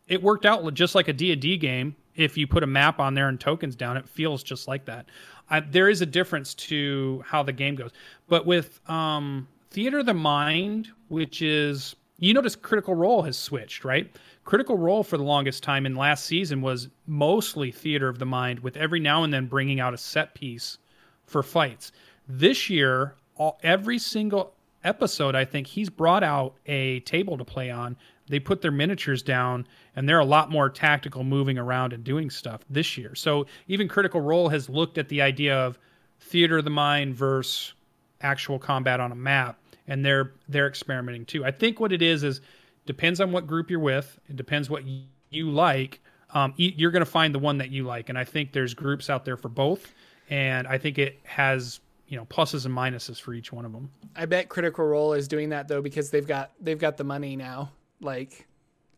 [0.08, 1.96] it worked out just like a D&D game.
[2.16, 5.08] If you put a map on there and tokens down, it feels just like that.
[5.50, 7.92] I, there is a difference to how the game goes.
[8.30, 13.84] But with um, Theater of the Mind, which is you notice Critical Role has switched,
[13.84, 14.16] right?
[14.46, 18.60] Critical Role for the longest time in last season was mostly Theater of the Mind,
[18.60, 20.78] with every now and then bringing out a set piece
[21.26, 21.92] for fights.
[22.28, 24.54] This year, all, every single
[24.84, 27.98] episode, I think he's brought out a table to play on.
[28.28, 32.30] They put their miniatures down, and they're a lot more tactical, moving around and doing
[32.30, 33.14] stuff this year.
[33.16, 35.78] So even Critical Role has looked at the idea of
[36.20, 37.74] theater of the mind versus
[38.22, 41.46] actual combat on a map, and they're they're experimenting too.
[41.46, 42.42] I think what it is is
[42.86, 44.20] depends on what group you're with.
[44.30, 44.84] It depends what
[45.32, 46.02] you, like.
[46.32, 49.10] Um, you're going to find the one that you like, and I think there's groups
[49.10, 49.94] out there for both,
[50.30, 53.90] and I think it has you know pluses and minuses for each one of them.
[54.16, 57.36] I bet Critical Role is doing that though because they've got they've got the money
[57.36, 57.72] now.
[58.02, 58.48] Like,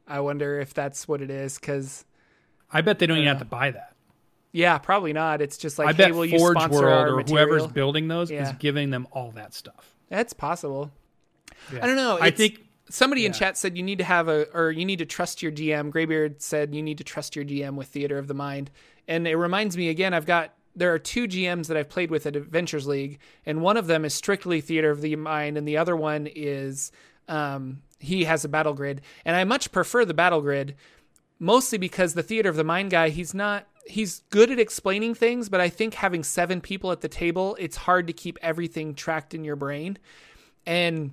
[0.07, 1.59] I wonder if that's what it is.
[1.59, 2.05] Because
[2.71, 3.93] I bet they don't even have to buy that.
[4.51, 5.41] yeah, probably not.
[5.41, 7.23] It's just like I hey, bet Forge World or material?
[7.27, 9.93] whoever's building those is giving them all that stuff.
[10.09, 10.91] That's possible.
[11.73, 11.83] Yeah.
[11.83, 12.17] I don't know.
[12.19, 15.05] I think somebody in chat said you need to have a or you need to
[15.05, 15.91] trust your DM.
[15.91, 18.71] Graybeard said you need to trust your DM with Theater of the Mind.
[19.07, 22.27] And it reminds me again, I've got there are two GMs that I've played with
[22.27, 25.77] at Adventurers League, and one of them is strictly Theater of the Mind, and the
[25.77, 26.91] other one is
[27.27, 29.01] um, he has a battle grid.
[29.25, 30.75] And I much prefer the battle grid,
[31.39, 35.49] mostly because the Theater of the Mind guy, he's not he's good at explaining things,
[35.49, 39.33] but I think having seven people at the table, it's hard to keep everything tracked
[39.33, 39.97] in your brain.
[40.65, 41.11] And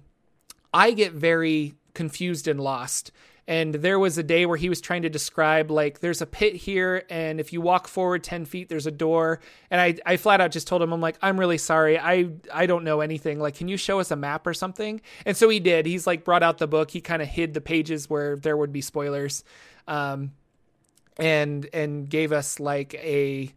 [0.72, 3.12] I get very confused and lost.
[3.46, 6.54] And there was a day where he was trying to describe like there's a pit
[6.54, 9.40] here, and if you walk forward ten feet, there's a door.
[9.70, 12.64] And I, I flat out just told him, I'm like, I'm really sorry, I I
[12.64, 13.38] don't know anything.
[13.38, 15.02] Like, can you show us a map or something?
[15.26, 15.84] And so he did.
[15.84, 16.90] He's like brought out the book.
[16.90, 19.44] He kind of hid the pages where there would be spoilers,
[19.86, 20.32] um,
[21.16, 23.52] and and gave us like a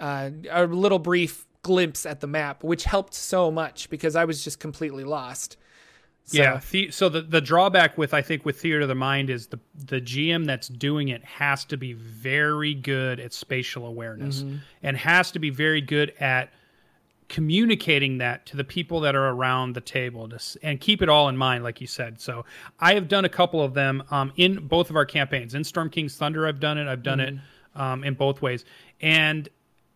[0.00, 4.44] uh, a little brief glimpse at the map, which helped so much because I was
[4.44, 5.56] just completely lost.
[6.26, 6.60] So, Yeah.
[6.70, 9.60] The, so the, the drawback with I think with Theater of the Mind is the
[9.74, 14.42] the GM that's doing it has to be very good at spatial awareness
[14.82, 16.50] and has to be very good at
[17.28, 21.28] communicating that to the people that are around the table to, and keep it all
[21.28, 22.20] in mind like you said.
[22.20, 22.44] So
[22.80, 25.54] i have done a couple of them um, in both of our campaigns.
[25.54, 26.86] In storm king's thunder i've done it.
[26.86, 27.34] I've done it
[27.74, 28.64] um, in both ways.
[29.00, 29.48] And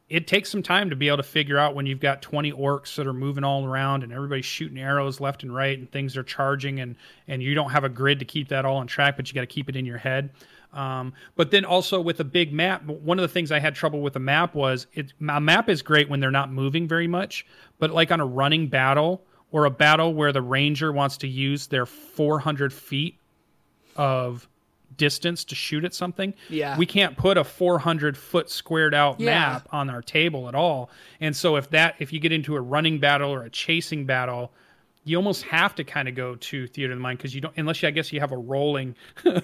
[0.08, 2.94] it takes some time to be able to figure out when you've got 20 orcs
[2.96, 6.22] that are moving all around and everybody's shooting arrows left and right and things are
[6.22, 9.28] charging and and you don't have a grid to keep that all on track but
[9.28, 10.30] you got to keep it in your head
[10.78, 14.00] um, but then also with a big map one of the things i had trouble
[14.00, 17.44] with a map was it a map is great when they're not moving very much
[17.78, 21.66] but like on a running battle or a battle where the ranger wants to use
[21.68, 23.18] their 400 feet
[23.96, 24.46] of
[24.96, 26.34] distance to shoot at something.
[26.50, 26.76] Yeah.
[26.76, 29.26] We can't put a 400 foot squared out Yeah.
[29.30, 30.90] map on our table at all.
[31.20, 34.52] And so if that if you get into a running battle or a chasing battle,
[35.08, 37.54] you almost have to kind of go to theater of the mind because you don't
[37.56, 38.94] unless you I guess you have a rolling
[39.24, 39.40] map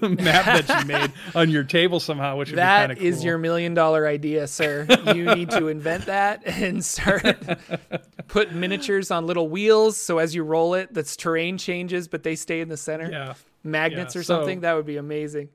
[0.67, 3.25] that you made on your table somehow, which would be That is cool.
[3.27, 4.87] your million dollar idea, sir.
[5.15, 7.25] You need to invent that and start
[8.29, 12.35] put miniatures on little wheels so as you roll it, that's terrain changes, but they
[12.37, 13.11] stay in the center.
[13.11, 13.35] yeah.
[13.63, 14.61] Magnets Yeah, or so- something.
[14.61, 15.49] That would be amazing.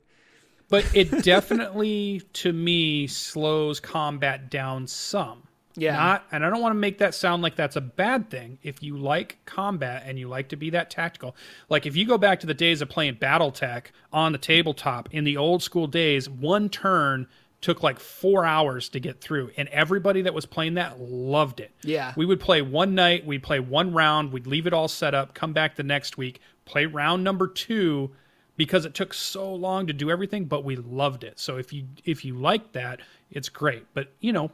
[0.68, 5.42] But it definitely to me slows combat down some.
[5.76, 5.96] Yeah.
[5.96, 8.58] Not, and I don't want to make that sound like that's a bad thing.
[8.62, 11.36] If you like combat and you like to be that tactical,
[11.68, 15.24] like if you go back to the days of playing BattleTech on the tabletop in
[15.24, 17.26] the old school days, one turn
[17.60, 21.70] took like four hours to get through, and everybody that was playing that loved it.
[21.82, 22.14] Yeah.
[22.16, 25.34] we would play one night, we'd play one round, we'd leave it all set up,
[25.34, 28.10] come back the next week, play round number two
[28.56, 31.86] because it took so long to do everything but we loved it so if you
[32.04, 33.00] if you like that
[33.30, 34.50] it's great but you know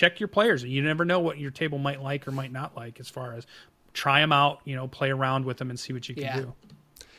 [0.00, 3.00] check your players you never know what your table might like or might not like
[3.00, 3.46] as far as
[3.94, 6.40] try them out you know play around with them and see what you can Yeah.
[6.40, 6.54] do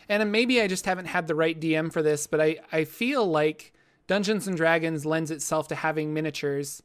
[0.10, 3.26] And maybe I just haven't had the right DM for this, but I, I feel
[3.26, 3.74] like
[4.06, 6.82] Dungeons and Dragons lends itself to having miniatures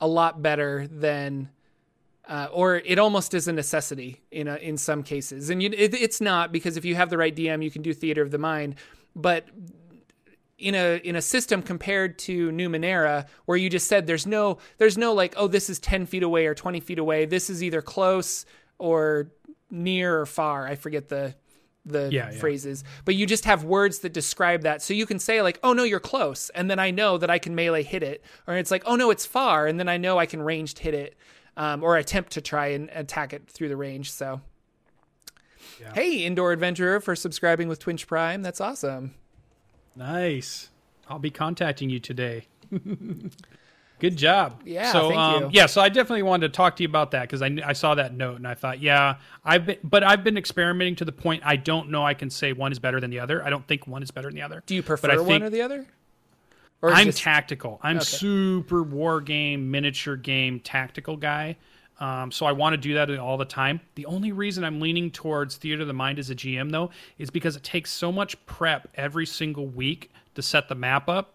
[0.00, 1.48] a lot better than,
[2.28, 5.48] uh, or it almost is a necessity in a, in some cases.
[5.48, 7.94] And you, it, it's not because if you have the right DM, you can do
[7.94, 8.74] theater of the mind.
[9.16, 9.46] But
[10.58, 14.96] in a in a system compared to Numenera, where you just said there's no there's
[14.96, 17.24] no like oh this is ten feet away or twenty feet away.
[17.26, 18.46] This is either close
[18.78, 19.30] or
[19.70, 20.66] near or far.
[20.66, 21.34] I forget the
[21.86, 22.38] the Yeah, yeah.
[22.38, 24.80] phrases, but you just have words that describe that.
[24.80, 27.38] So you can say like oh no you're close, and then I know that I
[27.38, 30.18] can melee hit it, or it's like oh no it's far, and then I know
[30.18, 31.16] I can ranged hit it.
[31.56, 34.10] um, or attempt to try and attack it through the range.
[34.10, 34.40] So,
[35.80, 35.92] yeah.
[35.94, 38.42] hey, Indoor Adventurer, for subscribing with Twitch Prime.
[38.42, 39.14] That's awesome.
[39.96, 40.70] Nice.
[41.08, 42.46] I'll be contacting you today.
[44.00, 44.60] Good job.
[44.64, 44.92] Yeah.
[44.92, 45.50] So, thank um, you.
[45.52, 45.66] yeah.
[45.66, 48.14] So I definitely wanted to talk to you about that because I, I saw that
[48.14, 51.56] note and I thought, yeah, I've been, but I've been experimenting to the point I
[51.56, 53.44] don't know I can say one is better than the other.
[53.44, 54.62] I don't think one is better than the other.
[54.66, 55.86] Do you prefer one or the other?
[56.82, 57.22] Or I'm just...
[57.22, 57.80] tactical.
[57.82, 58.04] I'm okay.
[58.04, 61.56] super war game, miniature game, tactical guy.
[62.00, 63.80] Um, so I want to do that all the time.
[63.94, 67.30] The only reason I'm leaning towards Theater of the Mind as a GM though is
[67.30, 71.34] because it takes so much prep every single week to set the map up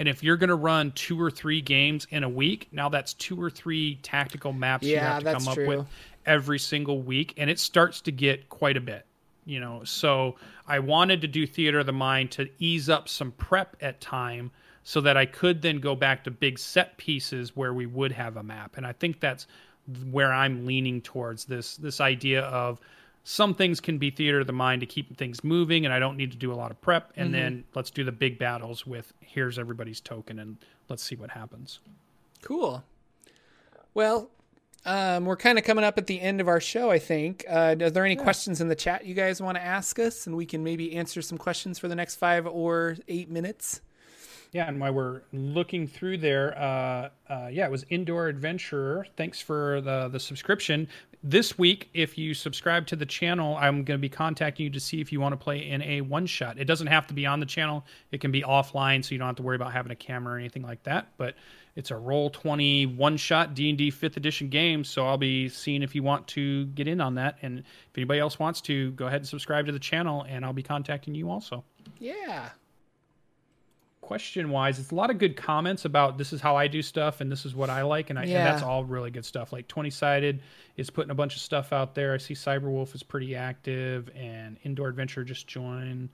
[0.00, 3.12] and if you're going to run two or three games in a week, now that's
[3.12, 5.68] two or three tactical maps yeah, you have to come up true.
[5.68, 5.86] with
[6.24, 7.34] every single week.
[7.36, 9.04] And it starts to get quite a bit,
[9.44, 9.82] you know.
[9.84, 10.36] So
[10.66, 14.52] I wanted to do Theater of the Mind to ease up some prep at time
[14.84, 18.38] so that I could then go back to big set pieces where we would have
[18.38, 18.78] a map.
[18.78, 19.46] And I think that's
[20.10, 22.80] where I'm leaning towards this this idea of
[23.24, 26.16] some things can be theater of the mind to keep things moving and I don't
[26.16, 27.40] need to do a lot of prep and mm-hmm.
[27.40, 30.56] then let's do the big battles with here's everybody's token and
[30.88, 31.80] let's see what happens.
[32.42, 32.82] Cool.
[33.92, 34.30] Well,
[34.86, 37.44] um, we're kind of coming up at the end of our show, I think.
[37.48, 38.22] Uh, are there any yeah.
[38.22, 40.26] questions in the chat you guys want to ask us?
[40.26, 43.82] And we can maybe answer some questions for the next five or eight minutes.
[44.52, 49.06] Yeah, and while we're looking through there, uh, uh, yeah, it was Indoor Adventurer.
[49.16, 50.88] Thanks for the the subscription.
[51.22, 54.80] This week, if you subscribe to the channel, I'm going to be contacting you to
[54.80, 56.58] see if you want to play in a one shot.
[56.58, 59.28] It doesn't have to be on the channel; it can be offline, so you don't
[59.28, 61.08] have to worry about having a camera or anything like that.
[61.16, 61.36] But
[61.76, 65.94] it's a roll 20 one shot d&d 5th edition game so i'll be seeing if
[65.94, 69.20] you want to get in on that and if anybody else wants to go ahead
[69.20, 71.64] and subscribe to the channel and i'll be contacting you also
[71.98, 72.50] yeah
[74.10, 77.20] question wise, it's a lot of good comments about this is how I do stuff
[77.20, 78.38] and this is what I like, and, I, yeah.
[78.38, 79.52] and that's all really good stuff.
[79.52, 80.42] Like Twenty Sided
[80.76, 82.12] is putting a bunch of stuff out there.
[82.12, 86.08] I see Cyberwolf is pretty active, and Indoor Adventure just joined.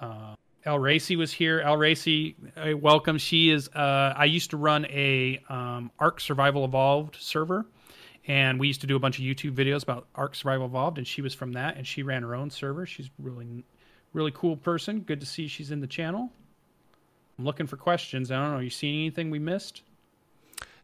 [0.00, 0.34] Uh,
[0.64, 1.60] El Racy was here.
[1.60, 3.16] El Racy, uh, welcome.
[3.16, 3.68] She is.
[3.68, 7.64] Uh, I used to run a um, Ark Survival Evolved server,
[8.26, 11.06] and we used to do a bunch of YouTube videos about Ark Survival Evolved, and
[11.06, 12.84] she was from that, and she ran her own server.
[12.86, 13.64] She's really,
[14.12, 14.98] really cool person.
[14.98, 16.32] Good to see she's in the channel.
[17.38, 18.30] I'm looking for questions.
[18.30, 18.58] I don't know.
[18.58, 19.82] Are You seeing anything we missed?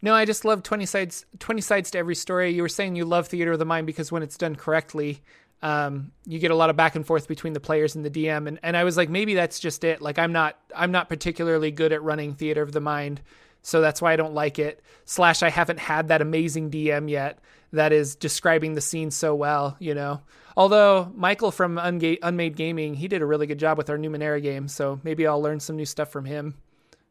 [0.03, 2.51] No, I just love 20 sides 20 sides to every story.
[2.51, 5.21] You were saying you love Theater of the Mind because when it's done correctly,
[5.63, 8.49] um, you get a lot of back and forth between the players and the DM
[8.49, 10.01] and, and I was like maybe that's just it.
[10.01, 13.21] Like I'm not I'm not particularly good at running Theater of the Mind,
[13.63, 14.83] so that's why I don't like it.
[15.05, 17.39] Slash I haven't had that amazing DM yet
[17.73, 20.23] that is describing the scene so well, you know.
[20.61, 24.43] Although Michael from Unga- Unmade Gaming, he did a really good job with our Numenera
[24.43, 26.55] game, so maybe I'll learn some new stuff from him.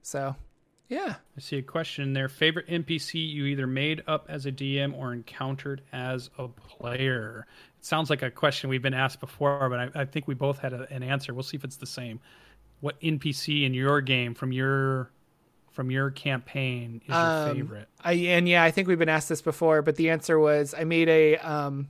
[0.03, 0.35] So,
[0.87, 1.15] yeah.
[1.35, 2.29] I see a question there.
[2.29, 7.47] Favorite NPC you either made up as a DM or encountered as a player?
[7.79, 10.59] It sounds like a question we've been asked before, but I, I think we both
[10.59, 11.33] had a, an answer.
[11.33, 12.19] We'll see if it's the same.
[12.81, 15.09] What NPC in your game from your
[15.71, 17.87] from your campaign is um, your favorite?
[18.03, 20.83] I and yeah, I think we've been asked this before, but the answer was I
[20.83, 21.87] made a um,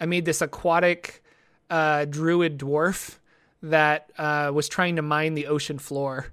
[0.00, 1.22] I made this aquatic
[1.70, 3.18] uh, druid dwarf
[3.62, 6.32] that uh, was trying to mine the ocean floor,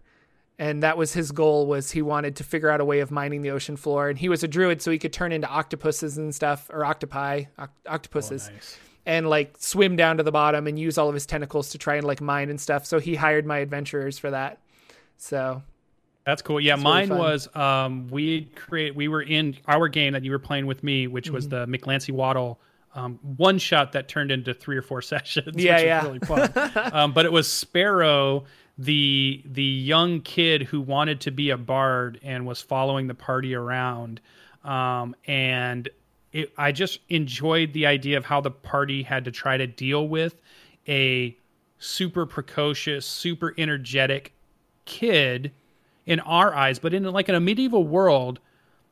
[0.59, 1.67] and that was his goal.
[1.67, 4.29] Was he wanted to figure out a way of mining the ocean floor, and he
[4.29, 7.45] was a druid, so he could turn into octopuses and stuff or octopi,
[7.87, 8.47] octopuses.
[8.49, 11.69] Oh, nice and like swim down to the bottom and use all of his tentacles
[11.69, 12.85] to try and like mine and stuff.
[12.85, 14.59] So he hired my adventurers for that.
[15.17, 15.61] So
[16.25, 16.59] that's cool.
[16.59, 20.39] Yeah, mine really was um, we create we were in our game that you were
[20.39, 21.35] playing with me, which mm-hmm.
[21.35, 22.59] was the McLancy Waddle
[22.93, 25.61] um, one shot that turned into three or four sessions.
[25.61, 26.51] Yeah, yeah, really fun.
[26.93, 28.45] um, but it was Sparrow,
[28.77, 33.55] the the young kid who wanted to be a bard and was following the party
[33.55, 34.21] around,
[34.63, 35.89] um, and
[36.31, 40.07] it, I just enjoyed the idea of how the party had to try to deal
[40.07, 40.39] with
[40.87, 41.37] a
[41.79, 44.33] super precocious, super energetic
[44.85, 45.51] kid
[46.05, 48.39] in our eyes, but in like in a medieval world,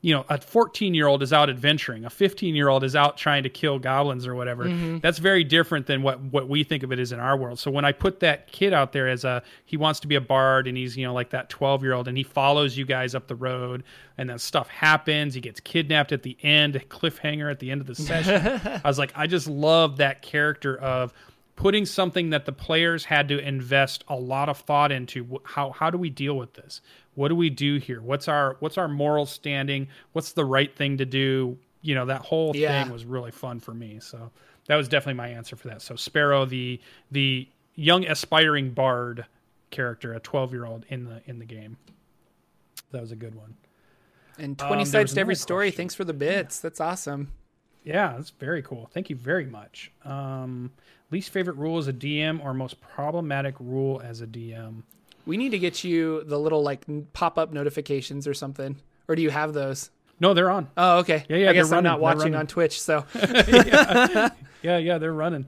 [0.02, 3.18] you know, a 14 year old is out adventuring, a 15 year old is out
[3.18, 4.66] trying to kill goblins or whatever.
[4.66, 5.00] Mm-hmm.
[5.00, 7.60] That's very different than what what we think of it as in our world.
[7.60, 10.22] So when I put that kid out there as a he wants to be a
[10.22, 13.14] bard and he's you know like that 12 year old and he follows you guys
[13.14, 13.84] up the road
[14.18, 15.34] and then stuff happens.
[15.34, 18.62] He gets kidnapped at the end, cliffhanger at the end of the session.
[18.84, 21.14] I was like, I just love that character of
[21.60, 25.90] putting something that the players had to invest a lot of thought into how how
[25.90, 26.80] do we deal with this
[27.16, 30.98] what do we do here what's our what's our moral standing what's the right thing
[30.98, 32.82] to do you know that whole yeah.
[32.82, 34.32] thing was really fun for me so
[34.68, 36.80] that was definitely my answer for that so sparrow the
[37.12, 37.46] the
[37.76, 39.26] young aspiring bard
[39.70, 41.76] character a 12 year old in the in the game
[42.92, 43.56] that was a good one
[44.38, 45.68] And Um, 20 there sides to every story.
[45.68, 45.78] question.
[45.78, 46.62] Thanks for the bits.
[46.62, 47.34] That's awesome.
[47.84, 48.90] Yeah, that's very cool.
[48.94, 49.92] Thank you very much.
[50.06, 50.72] Um,
[51.12, 54.84] least favorite rule as a DM or most problematic rule as a DM?
[55.26, 56.82] We need to get you the little like
[57.14, 58.78] pop up notifications or something.
[59.08, 59.90] Or do you have those?
[60.20, 60.70] No, they're on.
[60.76, 61.26] Oh, okay.
[61.30, 62.18] Yeah, yeah, I guess I'm not running.
[62.20, 63.06] Watching on Twitch, so
[64.62, 65.46] Yeah, yeah, they're running.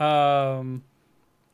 [0.00, 0.82] Um,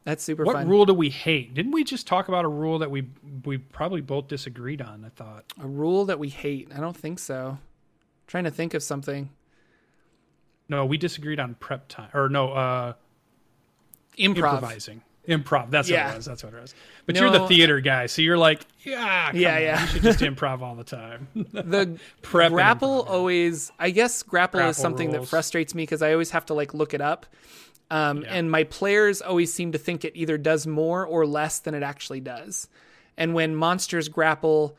[0.04, 0.68] that's super what fun.
[0.68, 1.54] rule do we hate?
[1.54, 3.08] Didn't we just talk about a rule that we
[3.44, 5.04] we probably both disagreed on?
[5.04, 5.44] I thought.
[5.62, 6.68] A rule that we hate?
[6.74, 7.58] I don't think so.
[8.26, 9.30] trying to think of something.
[10.68, 12.08] No, we disagreed on prep time.
[12.14, 12.92] Or no, uh,
[14.18, 14.36] Improv.
[14.36, 15.02] improvising.
[15.28, 15.70] Improv.
[15.70, 16.24] That's what it was.
[16.26, 16.74] That's what it was.
[17.06, 19.80] But you're the theater guy, so you're like, yeah, come Yeah, on, yeah.
[19.82, 21.28] You should just improv all the time.
[21.52, 23.10] The Prep grapple improv.
[23.10, 26.54] always I guess grapple, is Grapple something that frustrates me because I always have to
[26.54, 27.24] like look it up.
[27.90, 28.34] Um, Yeah.
[28.34, 31.82] and my players always seem to think it either does more or less than it
[31.82, 32.68] actually does.
[33.16, 34.76] And when monsters grapple,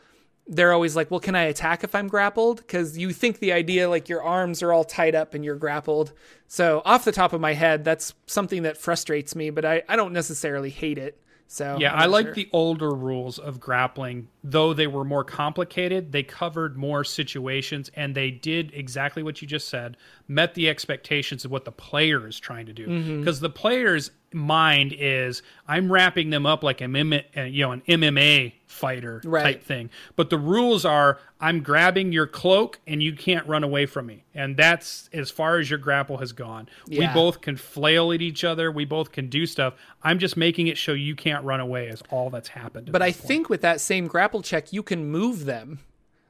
[0.47, 3.89] they're always like, "Well, can I attack if I'm grappled?" Because you think the idea
[3.89, 6.13] like your arms are all tied up and you're grappled.
[6.47, 9.95] So off the top of my head, that's something that frustrates me, but I, I
[9.95, 11.19] don't necessarily hate it.
[11.47, 12.33] So Yeah, I like sure.
[12.33, 16.11] the older rules of grappling, though they were more complicated.
[16.11, 19.95] They covered more situations and they did exactly what you just said,
[20.27, 22.87] met the expectations of what the player is trying to do.
[22.87, 23.19] Mm-hmm.
[23.19, 27.71] Because the player's mind is, I'm wrapping them up like a mim- uh, you know
[27.71, 29.43] an MMA fighter Right.
[29.43, 29.89] type thing.
[30.15, 34.23] But the rules are, I'm grabbing your cloak and you can't run away from me,
[34.33, 36.67] and that's as far as your grapple has gone.
[36.89, 38.71] We both can flail at each other.
[38.71, 39.75] We both can do stuff.
[40.03, 42.91] I'm just making it show you can't run away is all that's happened.
[42.91, 43.15] But I point.
[43.27, 45.79] think with that same grapple check, you can move them.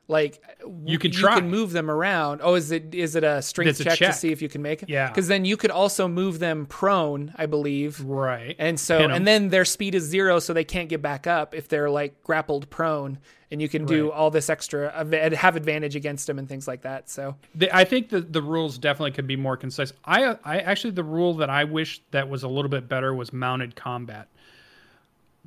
[0.08, 0.40] Like
[0.86, 1.40] You can you try.
[1.40, 2.42] can move them around.
[2.44, 4.12] Oh, is it is it a strength It's a check, check.
[4.14, 4.90] to see if you can make it?
[4.90, 5.08] Yeah.
[5.08, 8.00] Because then you could also move them prone, I believe.
[8.02, 8.56] right.
[8.60, 11.68] And so, and then their speed is zero, so they can't get back up if
[11.68, 13.18] they're like grappled prone.
[13.52, 14.92] And you can do all this extra,
[15.36, 17.10] have advantage against them and things like that.
[17.10, 19.92] So The, I think the the rules definitely could be more concise.
[20.04, 23.32] I I actually the rule that I wish that was a little bit better was
[23.34, 24.28] mounted combat.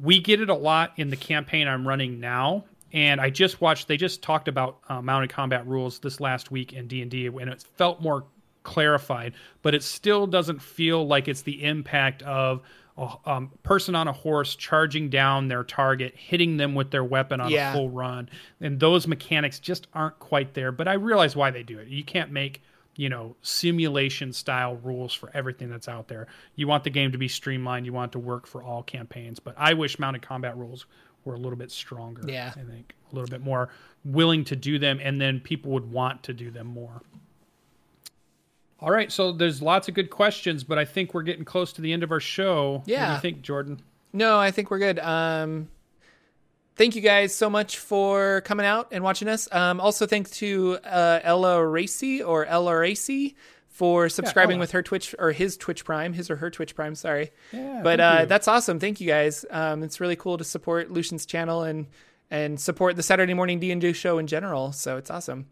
[0.00, 3.88] We get it a lot in the campaign I'm running now, and I just watched.
[3.88, 7.26] They just talked about uh, mounted combat rules this last week in D and D,
[7.26, 8.24] and it felt more
[8.62, 9.34] clarified.
[9.62, 12.62] But it still doesn't feel like it's the impact of
[12.96, 17.40] a um, person on a horse charging down their target, hitting them with their weapon
[17.40, 17.70] on Yeah.
[17.70, 18.28] a full run,
[18.60, 20.72] and those mechanics just aren't quite there.
[20.72, 21.88] But I realize why they do it.
[21.88, 22.62] You can't make
[22.96, 26.26] you know simulation style rules for everything that's out there.
[26.56, 27.86] You want the game to be streamlined.
[27.86, 29.38] You want it to work for all campaigns.
[29.38, 30.86] But I wish mounted combat rules
[31.24, 32.22] were a little bit stronger.
[32.26, 32.52] Yeah.
[32.56, 33.68] I think a little bit more
[34.04, 37.02] willing to do them, and then people would want to do them more.
[38.80, 41.80] All right, so there's lots of good questions, but I think we're getting close to
[41.82, 42.74] the end of our show.
[42.74, 43.14] What do Yeah.
[43.14, 43.80] you think, Jordan?
[44.12, 45.00] No, I think we're good.
[45.00, 45.68] Um,
[46.76, 49.48] thank you guys so much for coming out and watching us.
[49.52, 53.34] Um, also, thanks to uh, Ella Racy or Ella Racy
[53.78, 54.62] for subscribing Ella.
[54.62, 56.96] with her Twitch or his Twitch Prime, his or her Twitch Prime.
[56.96, 58.80] Sorry, Yeah, but uh, that's awesome.
[58.80, 59.44] Thank you guys.
[59.50, 61.86] Um, it's really cool to support Lucien's channel and
[62.28, 64.72] and support the Saturday morning D and D show in general.
[64.72, 65.46] So it's awesome.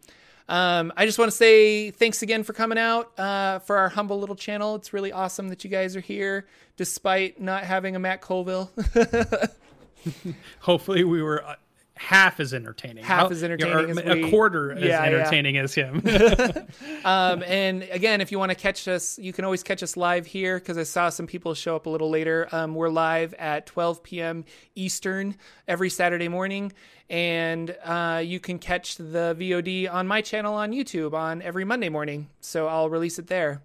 [0.48, 4.18] Um, I just want to say thanks again for coming out uh, for our humble
[4.18, 4.74] little channel.
[4.74, 8.72] It's really awesome that you guys are here, despite not having a Matt Colville.
[10.60, 11.54] Hopefully, we were uh,
[11.97, 13.03] half as entertaining.
[13.05, 15.16] Half as or entertaining as a we- quarter as Yeah, yeah.
[15.16, 16.03] entertaining as him.
[17.05, 20.26] Um, and again, if you want to catch us, you can always catch us live
[20.26, 22.49] here because I saw some people show up a little later.
[22.51, 24.44] Um, we're live at 12 p.m.
[24.74, 25.36] Eastern
[25.68, 26.72] every Saturday morning,
[27.09, 31.88] and uh, you can catch the VOD on my channel on YouTube on every Monday
[31.88, 32.28] morning.
[32.40, 33.62] So I'll release it there.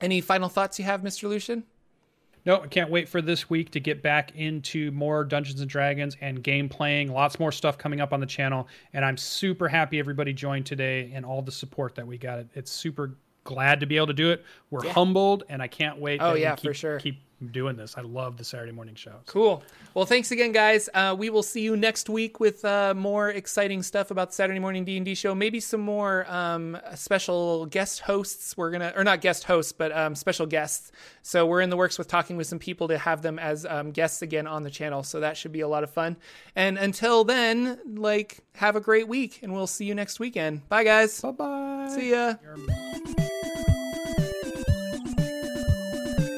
[0.00, 1.28] Any final thoughts you have, Mr.
[1.28, 1.62] Lucien?
[2.46, 6.16] No, I can't wait for this week to get back into more Dungeons and Dragons
[6.20, 7.10] and game playing.
[7.10, 11.10] Lots more stuff coming up on the channel, and I'm super happy everybody joined today
[11.14, 12.44] and all the support that we got.
[12.54, 14.44] It's super glad to be able to do it.
[14.70, 16.20] We're humbled, and I can't wait.
[16.22, 16.98] Oh, yeah, keep, for sure.
[16.98, 17.96] Keep doing this.
[17.96, 19.22] I love the Saturday morning shows.
[19.26, 19.62] Cool.
[19.94, 20.88] Well, thanks again, guys.
[20.92, 24.58] Uh, we will see you next week with uh, more exciting stuff about the Saturday
[24.58, 25.34] morning D and D show.
[25.34, 28.56] Maybe some more um, special guest hosts.
[28.56, 30.92] We're gonna, or not guest hosts, but um, special guests.
[31.22, 33.92] So we're in the works with talking with some people to have them as um,
[33.92, 35.02] guests again on the channel.
[35.02, 36.16] So that should be a lot of fun.
[36.56, 40.68] And until then, like, have a great week, and we'll see you next weekend.
[40.68, 41.20] Bye, guys.
[41.20, 41.88] Bye bye.
[41.94, 42.34] See ya.